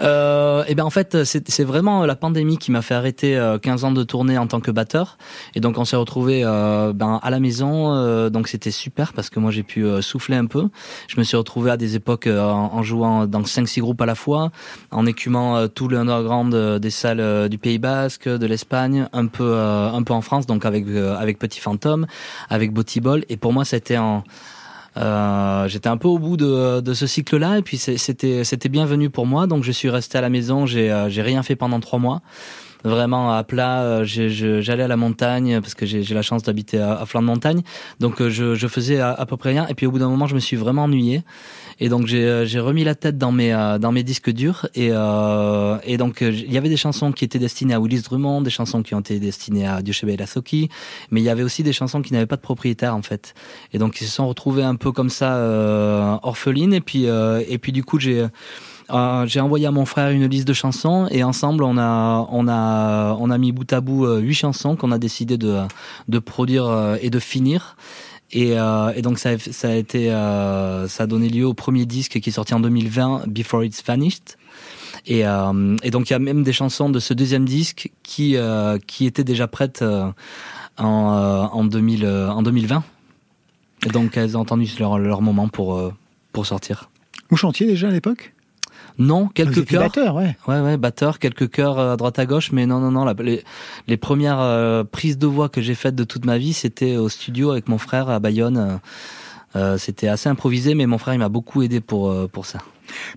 [0.00, 3.84] Euh, et ben en fait, c'est vraiment la pandémie qui m'a fait arrêter euh, 15
[3.84, 5.16] ans de tournée en tant que batteur.
[5.54, 7.94] Et donc on s'est retrouvé euh, ben à la maison.
[7.94, 10.68] euh, donc c'était super parce que moi j'ai pu euh, souffler un peu.
[11.08, 14.06] Je me suis retrouvé à des époques euh, en, en jouant dans 5-6 groupes à
[14.06, 14.50] la fois,
[14.90, 19.08] en écumant euh, tout le underground euh, des salles euh, du Pays Basque, de l'Espagne,
[19.14, 22.06] un peu euh, un peu en France, donc avec euh, avec Petit Fantôme,
[22.50, 23.24] avec Botibol.
[23.30, 24.24] Et pour moi, c'était en
[24.96, 27.58] euh, j'étais un peu au bout de, ce cycle-là.
[27.58, 29.46] Et puis c'était bienvenu pour moi.
[29.46, 30.66] Donc je suis resté à la maison.
[30.66, 32.22] J'ai euh, rien fait pendant trois mois.
[32.84, 37.04] Vraiment à plat euh, j'allais à la montagne parce que j'ai la chance d'habiter à,
[37.04, 37.62] flanc de montagne.
[38.00, 39.66] Donc je, je faisais à, à peu près rien.
[39.68, 41.22] Et puis au bout d'un moment je me suis vraiment ennuyé
[41.78, 44.66] et donc j'ai euh, j'ai remis la tête dans mes euh, dans mes disques durs.
[44.74, 48.02] Et euh, et donc euh, il y avait des chansons qui étaient destinées à Willis
[48.02, 50.70] Drummond des chansons qui ont été destinées à Diochebe Lassoki
[51.10, 53.34] mais il y avait aussi des chansons qui n'avaient pas de propriétaire en fait.
[53.72, 56.72] Et donc ils se sont retrouvés un peu comme ça euh, orphelines.
[56.72, 58.26] Et puis euh, et puis du coup j'ai
[58.90, 61.08] euh, j'ai envoyé à mon frère une liste de chansons.
[61.10, 64.92] Et ensemble on a on a on a mis bout à bout huit chansons qu'on
[64.92, 65.58] a décidé de
[66.08, 67.76] de produire et de finir
[68.32, 71.86] et, euh, et donc ça ça a été euh, ça a donné lieu au premier
[71.86, 74.36] disque qui est sorti en 2020 Before It's Vanished.
[75.06, 78.36] Et, euh, et donc il y a même des chansons de ce deuxième disque qui
[78.36, 80.10] euh, qui étaient déjà prêtes euh,
[80.78, 82.82] en euh, en 2000 euh, en 2020
[83.86, 85.92] et donc elles ont entendu leur leur moment pour
[86.32, 86.90] pour sortir.
[87.30, 88.32] Vous chantiez déjà à l'époque?
[88.98, 89.82] Non, quelques chœurs.
[89.84, 90.36] batteur, ouais.
[90.48, 93.04] Ouais, ouais, batteur, quelques chœurs euh, à droite à gauche, mais non, non, non.
[93.04, 93.44] la- les,
[93.88, 97.08] les premières euh, prises de voix que j'ai faites de toute ma vie, c'était au
[97.08, 98.80] studio avec mon frère à Bayonne.
[99.54, 102.58] Euh, c'était assez improvisé, mais mon frère il m'a beaucoup aidé pour euh, pour ça.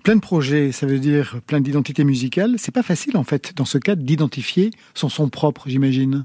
[0.02, 2.54] Plein de projets, ça veut dire plein d'identités musicales.
[2.58, 6.24] C'est pas facile, en fait, dans ce cas, d'identifier son son propre, j'imagine.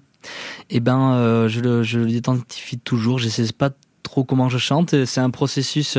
[0.70, 3.20] Eh ben, euh, je le je l'identifie toujours.
[3.20, 3.70] Je sais pas
[4.04, 5.06] trop comment je chante.
[5.06, 5.98] C'est un processus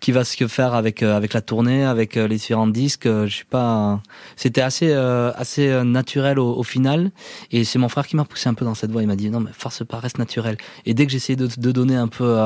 [0.00, 3.06] qui va se faire avec euh, avec la tournée, avec euh, les différents disques.
[3.06, 4.02] Euh, Je suis pas.
[4.36, 7.10] C'était assez assez naturel au, final.
[7.52, 9.02] Et c'est mon frère qui m'a poussé un peu dans cette voie.
[9.02, 10.56] Il m'a dit non mais force pas, reste naturel.
[10.86, 12.38] Et dès que j'essayais de, de donner un peu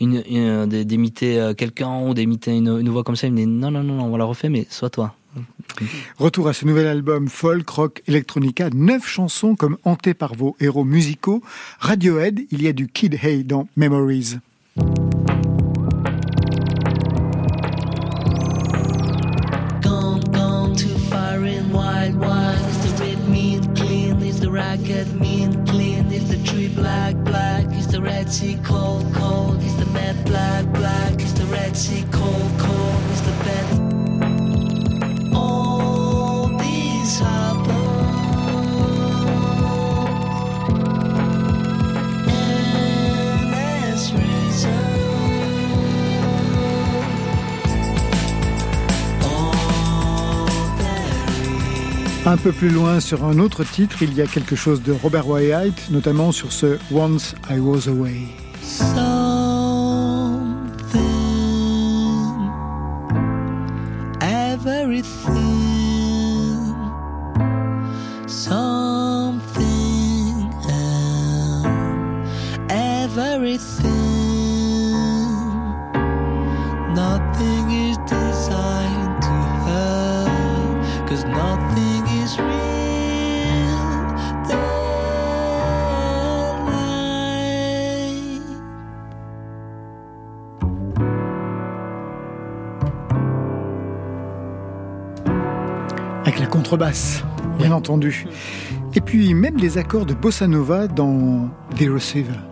[0.00, 3.70] une, une- d'imiter quelqu'un ou d'imiter une, une voix comme ça, il me dit non
[3.70, 5.14] non non non on la refait mais sois toi.
[6.18, 10.84] Retour à ce nouvel album folk, rock, electronica, neuf chansons comme hantées par vos héros
[10.84, 11.42] musicaux.
[11.78, 14.36] Radiohead, il y a du Kid Hay dans Memories.
[28.32, 29.62] Sea cold, cold.
[29.62, 31.20] Is the mad black, black.
[31.20, 32.21] Is the Red Sea cold,
[52.24, 55.28] Un peu plus loin, sur un autre titre, il y a quelque chose de Robert
[55.28, 58.28] Wyatt, notamment sur ce Once I Was Away.
[96.72, 97.22] Contrebasse,
[97.58, 98.26] bien entendu.
[98.94, 102.51] Et puis même les accords de bossa nova dans The Receiver.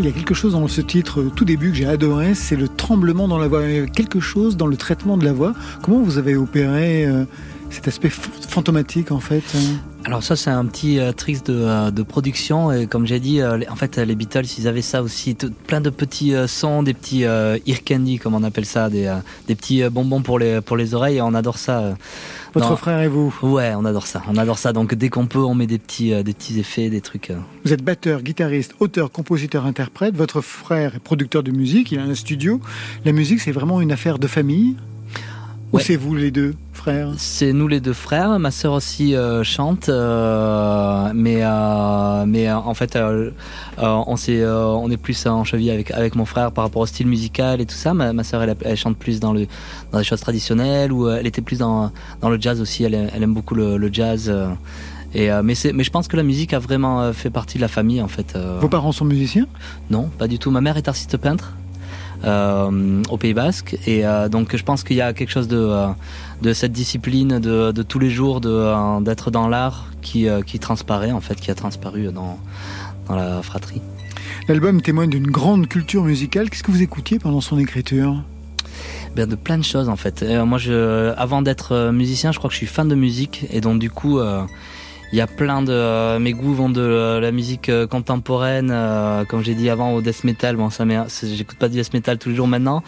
[0.00, 2.68] Il y a quelque chose dans ce titre tout début que j'ai adoré, c'est le
[2.68, 5.54] tremblement dans la voix, Il y a quelque chose dans le traitement de la voix.
[5.82, 7.24] Comment vous avez opéré euh,
[7.68, 9.58] cet aspect fantomatique en fait euh?
[10.10, 13.40] Alors ça c'est un petit euh, trick de, euh, de production et comme j'ai dit,
[13.40, 16.48] euh, les- en fait les Beatles ils avaient ça aussi, tout- plein de petits euh,
[16.48, 19.08] sons, des petits ear candy comme on appelle ça, des,
[19.46, 21.94] des petits bonbons pour les pour les oreilles et on adore ça.
[22.54, 24.72] Votre frère et vous Ouais, on adore ça, on adore ça.
[24.72, 27.30] Donc dès qu'on peut, on met des petits des petits effets, des trucs.
[27.64, 30.16] Vous êtes batteur, guitariste, auteur, compositeur, interprète.
[30.16, 32.60] Votre frère est producteur de musique, il a un studio.
[33.04, 34.74] La musique, c'est vraiment une affaire de famille?
[35.72, 35.82] Ou Ouais.
[35.84, 37.10] c'est vous les deux frères?
[37.16, 38.38] C'est nous les deux frères.
[38.40, 43.30] Ma sœur aussi euh, chante, euh, mais euh, mais en fait, on
[44.28, 47.60] euh, on est plus en cheville avec avec mon frère par rapport au style musical
[47.60, 47.94] et tout ça.
[47.94, 49.46] Ma, ma sœur elle, elle chante plus dans le
[49.92, 52.82] dans les choses traditionnelles ou elle était plus dans dans le jazz aussi.
[52.84, 54.32] Elle, aime- elle aime beaucoup le, le jazz.
[55.14, 57.68] et mais c'est mais je pense que la musique a vraiment fait partie de la
[57.68, 58.36] famille en fait.
[58.60, 59.46] Vos parents sont musiciens?
[59.88, 60.50] Non, pas du tout.
[60.50, 61.54] Ma mère est artiste peintre
[62.24, 65.88] au Pays Basque et euh, donc je pense qu'il y a quelque chose de euh,
[66.42, 70.58] de cette discipline de, de tous les jours euh, d'être dans l'art qui euh, qui
[70.58, 72.38] transparaît en fait, qui a transparu dans
[73.08, 73.82] dans la fratrie.
[74.48, 76.50] L'album témoigne d'une grande culture musicale.
[76.50, 78.22] Qu'est-ce que vous écoutiez pendant son écriture?
[79.16, 80.22] Ben, de plein de choses en fait.
[80.22, 83.46] Euh, moi, je, avant d'être euh, musicien, je crois que je suis fan de musique
[83.50, 84.42] et donc du coup, euh,
[85.12, 88.70] il y a plein de euh, mes goûts vont de euh, la musique euh, contemporaine,
[88.72, 90.54] euh, comme j'ai dit avant, au death metal.
[90.56, 90.84] Bon, ça,
[91.34, 92.82] j'écoute pas du death metal tous les jours maintenant,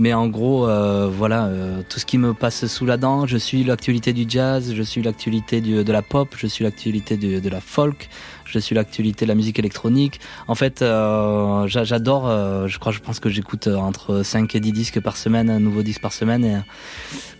[0.00, 1.48] mais en gros, euh, voilà,
[1.88, 3.26] tout ce qui me passe sous la dent.
[3.26, 7.48] Je suis l'actualité du jazz, je suis l'actualité de la pop, je suis l'actualité de
[7.48, 8.08] la folk.
[8.44, 10.20] Je suis l'actualité de la musique électronique.
[10.48, 12.28] En fait, j'a- j'adore.
[12.66, 15.82] je crois, je pense que j'écoute entre 5 et 10 disques par semaine, un nouveau
[15.82, 16.64] disque par semaine,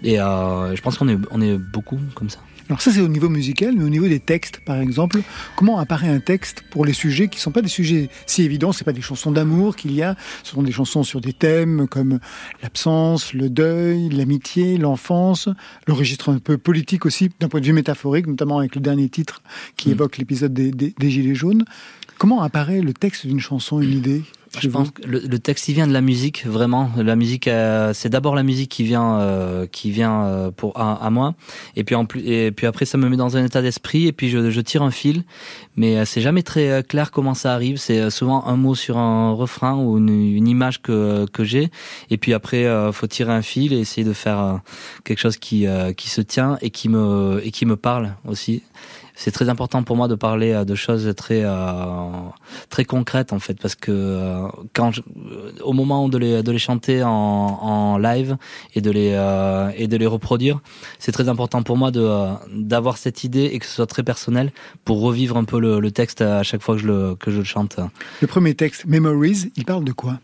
[0.04, 2.40] et, et je pense qu'on est, on est beaucoup comme ça.
[2.68, 5.20] Alors ça c'est au niveau musical, mais au niveau des textes par exemple,
[5.56, 8.84] comment apparaît un texte pour les sujets qui sont pas des sujets si évidents, c'est
[8.84, 12.18] pas des chansons d'amour qu'il y a, ce sont des chansons sur des thèmes comme
[12.62, 15.48] l'absence, le deuil, l'amitié, l'enfance,
[15.86, 19.08] le registre un peu politique aussi d'un point de vue métaphorique, notamment avec le dernier
[19.08, 19.42] titre
[19.78, 21.64] qui évoque l'épisode des, des- des Gilets jaunes.
[22.18, 24.24] Comment apparaît le texte d'une chanson, une idée?
[24.60, 26.90] Je pense que le, le texte il vient de la musique vraiment.
[26.96, 31.04] La musique, euh, c'est d'abord la musique qui vient, euh, qui vient euh, pour à,
[31.04, 31.34] à moi.
[31.76, 34.06] Et puis en plus, et puis après ça me met dans un état d'esprit.
[34.06, 35.24] Et puis je, je tire un fil,
[35.76, 37.76] mais euh, c'est jamais très euh, clair comment ça arrive.
[37.76, 41.70] C'est euh, souvent un mot sur un refrain ou une, une image que que j'ai.
[42.10, 44.54] Et puis après, euh, faut tirer un fil et essayer de faire euh,
[45.04, 48.62] quelque chose qui euh, qui se tient et qui me et qui me parle aussi.
[49.20, 52.10] C'est très important pour moi de parler euh, de choses très euh,
[52.70, 54.46] très concrètes en fait parce que euh,
[54.76, 55.02] quand je-
[55.70, 58.36] au moment de les de les chanter en, en live
[58.76, 59.10] et de les
[59.82, 60.56] et de les reproduire
[60.98, 62.04] c'est très important pour moi de
[62.74, 64.52] d'avoir cette idée et que ce soit très personnel
[64.84, 67.38] pour revivre un peu le, le texte à chaque fois que je le que je
[67.38, 67.76] le chante.
[68.22, 70.14] Le premier texte, Memories, il parle de quoi?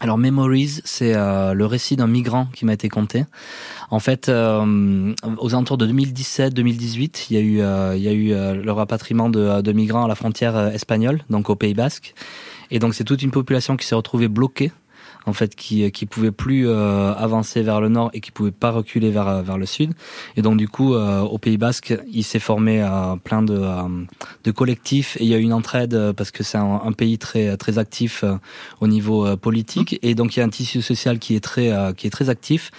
[0.00, 3.26] Alors Memories, c'est euh, le récit d'un migrant qui m'a été conté.
[3.90, 8.12] En fait, euh, aux alentours de 2017-2018, il y a eu, euh, il y a
[8.12, 11.74] eu euh, le rapatriement de, de migrants à la frontière euh, espagnole, donc au Pays
[11.74, 12.14] Basque.
[12.70, 14.72] Et donc c'est toute une population qui s'est retrouvée bloquée,
[15.26, 18.70] en fait, qui qui pouvait plus euh, avancer vers le nord et qui pouvait pas
[18.70, 19.92] reculer vers euh, vers le sud.
[20.36, 24.04] Et donc du coup, euh, au Pays Basque, il s'est formé euh, plein de euh,
[24.44, 26.92] de collectifs et il y a eu une entraide euh, parce que c'est un, un
[26.92, 28.34] pays très très actif euh,
[28.80, 29.98] au niveau euh, politique.
[30.02, 32.28] Et donc il y a un tissu social qui est très euh, qui est très
[32.30, 32.70] actif.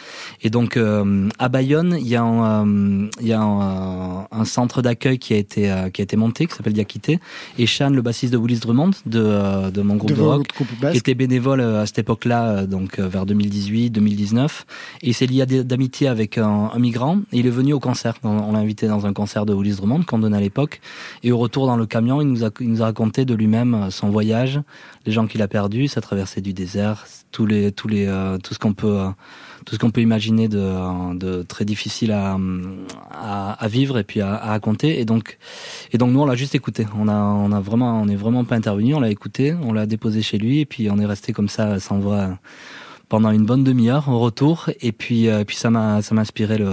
[0.42, 4.46] Et donc euh, à Bayonne il y a un, euh, il y a un, un
[4.46, 7.20] centre d'accueil qui a été euh, qui a été monté qui s'appelle Diakité.
[7.58, 10.92] Et Chan le bassiste de Willis Drummond de euh, de mon groupe De rock groupe
[10.92, 14.66] qui était bénévole à cette époque-là euh, donc euh, vers 2018 2019
[15.02, 18.60] et il s'est lié d'amitié avec un, migrant il est venu au concert on l'a
[18.60, 20.82] invité dans un concert de Willis Drummond qu'on donnait à l'époque
[21.24, 23.74] et au retour dans le camion il nous a il nous a raconté de lui-même
[23.74, 24.62] euh, son voyage
[25.06, 28.06] les gens qu'il a perdus, sa traversée du désert, tous les, tous les,
[28.44, 29.08] tout ce qu'on peut,
[29.66, 32.38] tout ce qu'on peut imaginer de, très difficile à,
[33.12, 35.00] à, vivre et puis à, à raconter.
[35.00, 35.38] Et donc,
[35.92, 36.86] et donc nous on l'a juste écouté.
[36.98, 38.94] On a, on a vraiment, on n'est vraiment pas intervenu.
[38.94, 41.80] On l'a écouté, on l'a déposé chez lui et puis on est resté comme ça
[41.80, 42.21] sans voix
[43.12, 46.64] pendant une bonne demi-heure au retour et puis euh, ça m'a inspiré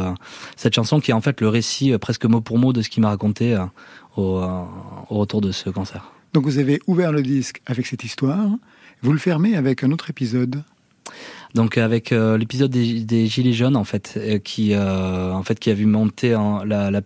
[0.55, 2.89] cette chanson qui est en fait le récit euh, presque mot pour mot de ce
[2.89, 3.65] qu'il m'a raconté euh,
[4.17, 4.63] au, euh,
[5.11, 6.13] au retour de ce concert.
[6.35, 8.51] Donc vous avez ouvert le disque avec cette histoire,
[9.03, 10.63] vous le fermez avec un autre épisode.
[11.55, 15.71] Donc avec euh, l'épisode des, gilets jaunes en fait euh, qui euh, en fait qui
[15.71, 17.01] a vu monter en, la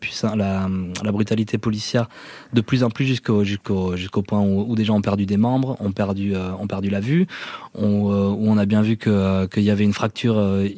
[1.12, 2.08] brutalité policière
[2.52, 5.76] de plus en plus jusqu'au jusqu'au jusqu'au point où, des gens ont perdu des membres,
[5.80, 7.26] ont perdu euh, ont perdu la vue,
[7.78, 10.68] euh, où on a bien vu que euh, qu'il y avait une fracture euh,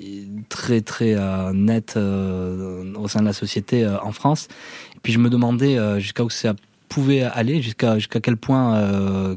[0.48, 4.48] très très euh, nette euh, au sein de la société euh, en France.
[4.94, 6.54] Et puis je me demandais euh, jusqu'à où ça
[6.88, 9.36] pouvait aller, jusqu'à jusqu'à quel point euh,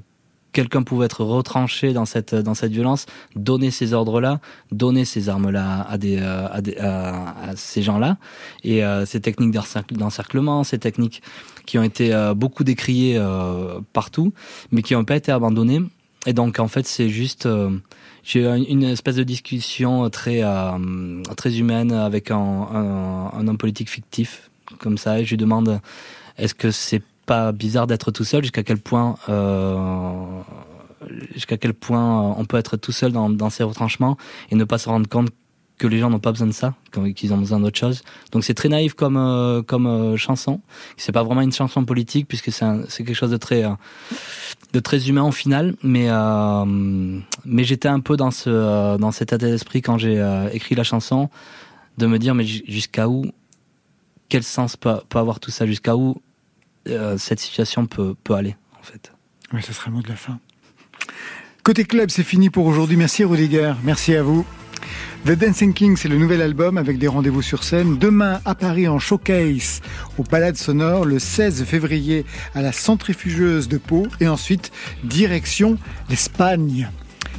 [0.58, 3.06] quelqu'un pouvait être retranché dans cette dans cette violence,
[3.36, 4.40] donner ces ordres-là,
[4.72, 6.48] donner ces armes-là à des euh,
[7.48, 8.18] à, ces gens-là,
[8.64, 11.22] et euh, ces techniques d'encercle- d'encerclement, ces techniques
[11.68, 13.22] qui ont été euh, beaucoup décriées
[13.94, 14.34] partout,
[14.72, 15.84] mais qui n'ont pas été abandonnées.
[16.26, 17.48] Et donc en fait c'est juste
[18.24, 18.42] j'ai
[18.74, 20.42] une espèce de discussion très
[21.40, 22.48] très humaine avec un,
[22.82, 24.50] un, un homme politique fictif
[24.80, 25.80] comme ça, et je lui demande
[26.40, 30.42] est-ce que c'est pas bizarre d'être tout seul jusqu'à quel point euh,
[31.36, 34.18] jusqu'à quel point on peut être tout seul dans, dans ces retranchements
[34.50, 35.30] et ne pas se rendre compte
[35.78, 36.74] que les gens n'ont pas besoin de ça,
[37.16, 38.02] qu'ils ont besoin d'autre chose.
[38.32, 40.60] Donc c'est très naïf comme euh, comme euh, chanson.
[40.98, 42.66] C'est pas vraiment une chanson politique puisque c'est
[43.06, 43.76] quelque chose de très euh,
[44.74, 45.76] de très humain au final.
[45.84, 46.66] Mais euh,
[47.46, 50.74] mais j'étais un peu dans ce euh, dans cet état d'esprit quand j'ai euh, écrit
[50.74, 51.30] la chanson
[52.00, 53.26] de me dire mais ju- jusqu'à où
[54.30, 55.68] quel sens peut, peut avoir tout ça?
[55.68, 56.16] Jusqu'à où
[56.88, 59.12] euh, cette situation peut peut aller en fait.
[59.54, 60.40] Oui, ce sera le mot de la fin.
[61.64, 62.98] Côté club, c'est fini pour aujourd'hui.
[62.98, 64.46] Merci Rudiger, merci à vous.
[65.26, 67.98] The Dancing King, c'est le nouvel album avec des rendez-vous sur scène.
[67.98, 69.82] Demain à Paris en showcase
[70.18, 72.26] aux Balades Sonores, le 16 février
[72.56, 74.72] à la Centrifugeuse de Pau et ensuite
[75.04, 75.78] direction
[76.10, 76.90] l'Espagne.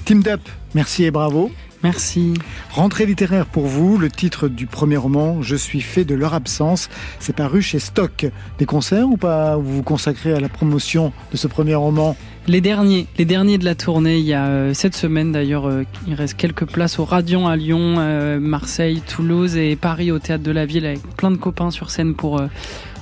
[0.04, 0.40] Team Up,
[0.74, 1.50] merci et bravo.
[1.82, 2.34] Merci.
[2.72, 6.88] Rentrée littéraire pour vous, le titre du premier roman, Je suis fait de leur absence.
[7.20, 8.26] C'est paru chez Stock.
[8.58, 9.56] Des concerts ou pas?
[9.56, 12.16] Vous vous consacrez à la promotion de ce premier roman?
[12.48, 15.84] Les derniers, les derniers de la tournée, il y a euh, cette semaine d'ailleurs, euh,
[16.06, 20.44] il reste quelques places au Radion à Lyon, euh, Marseille, Toulouse et Paris au Théâtre
[20.44, 22.46] de la Ville avec plein de copains sur scène pour euh,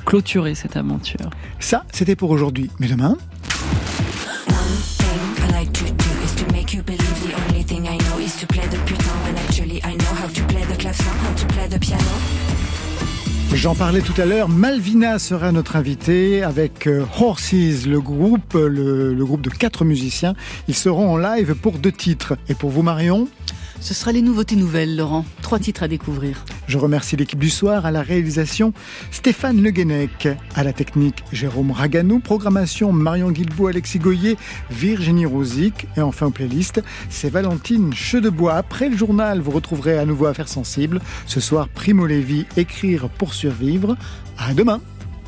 [0.04, 1.30] clôturer cette aventure.
[1.60, 2.70] Ça, c'était pour aujourd'hui.
[2.80, 3.16] Mais demain?
[13.54, 19.24] J'en parlais tout à l'heure, Malvina sera notre invité avec euh, Horses, le groupe, le
[19.24, 20.34] groupe de quatre musiciens.
[20.68, 22.36] Ils seront en live pour deux titres.
[22.48, 23.28] Et pour vous, Marion?
[23.80, 25.24] Ce sera les nouveautés nouvelles, Laurent.
[25.42, 26.44] Trois titres à découvrir.
[26.66, 28.72] Je remercie l'équipe du soir à la réalisation
[29.10, 34.36] Stéphane Le Guenec, à la technique Jérôme Raganou, programmation Marion Guilbault, Alexis Goyer,
[34.70, 38.54] Virginie Rosic et enfin en playlist c'est Valentine Chedebois.
[38.54, 41.00] Après le journal, vous retrouverez à nouveau Affaires sensibles.
[41.26, 43.96] Ce soir, Primo Levi, écrire pour survivre.
[44.38, 44.80] À demain.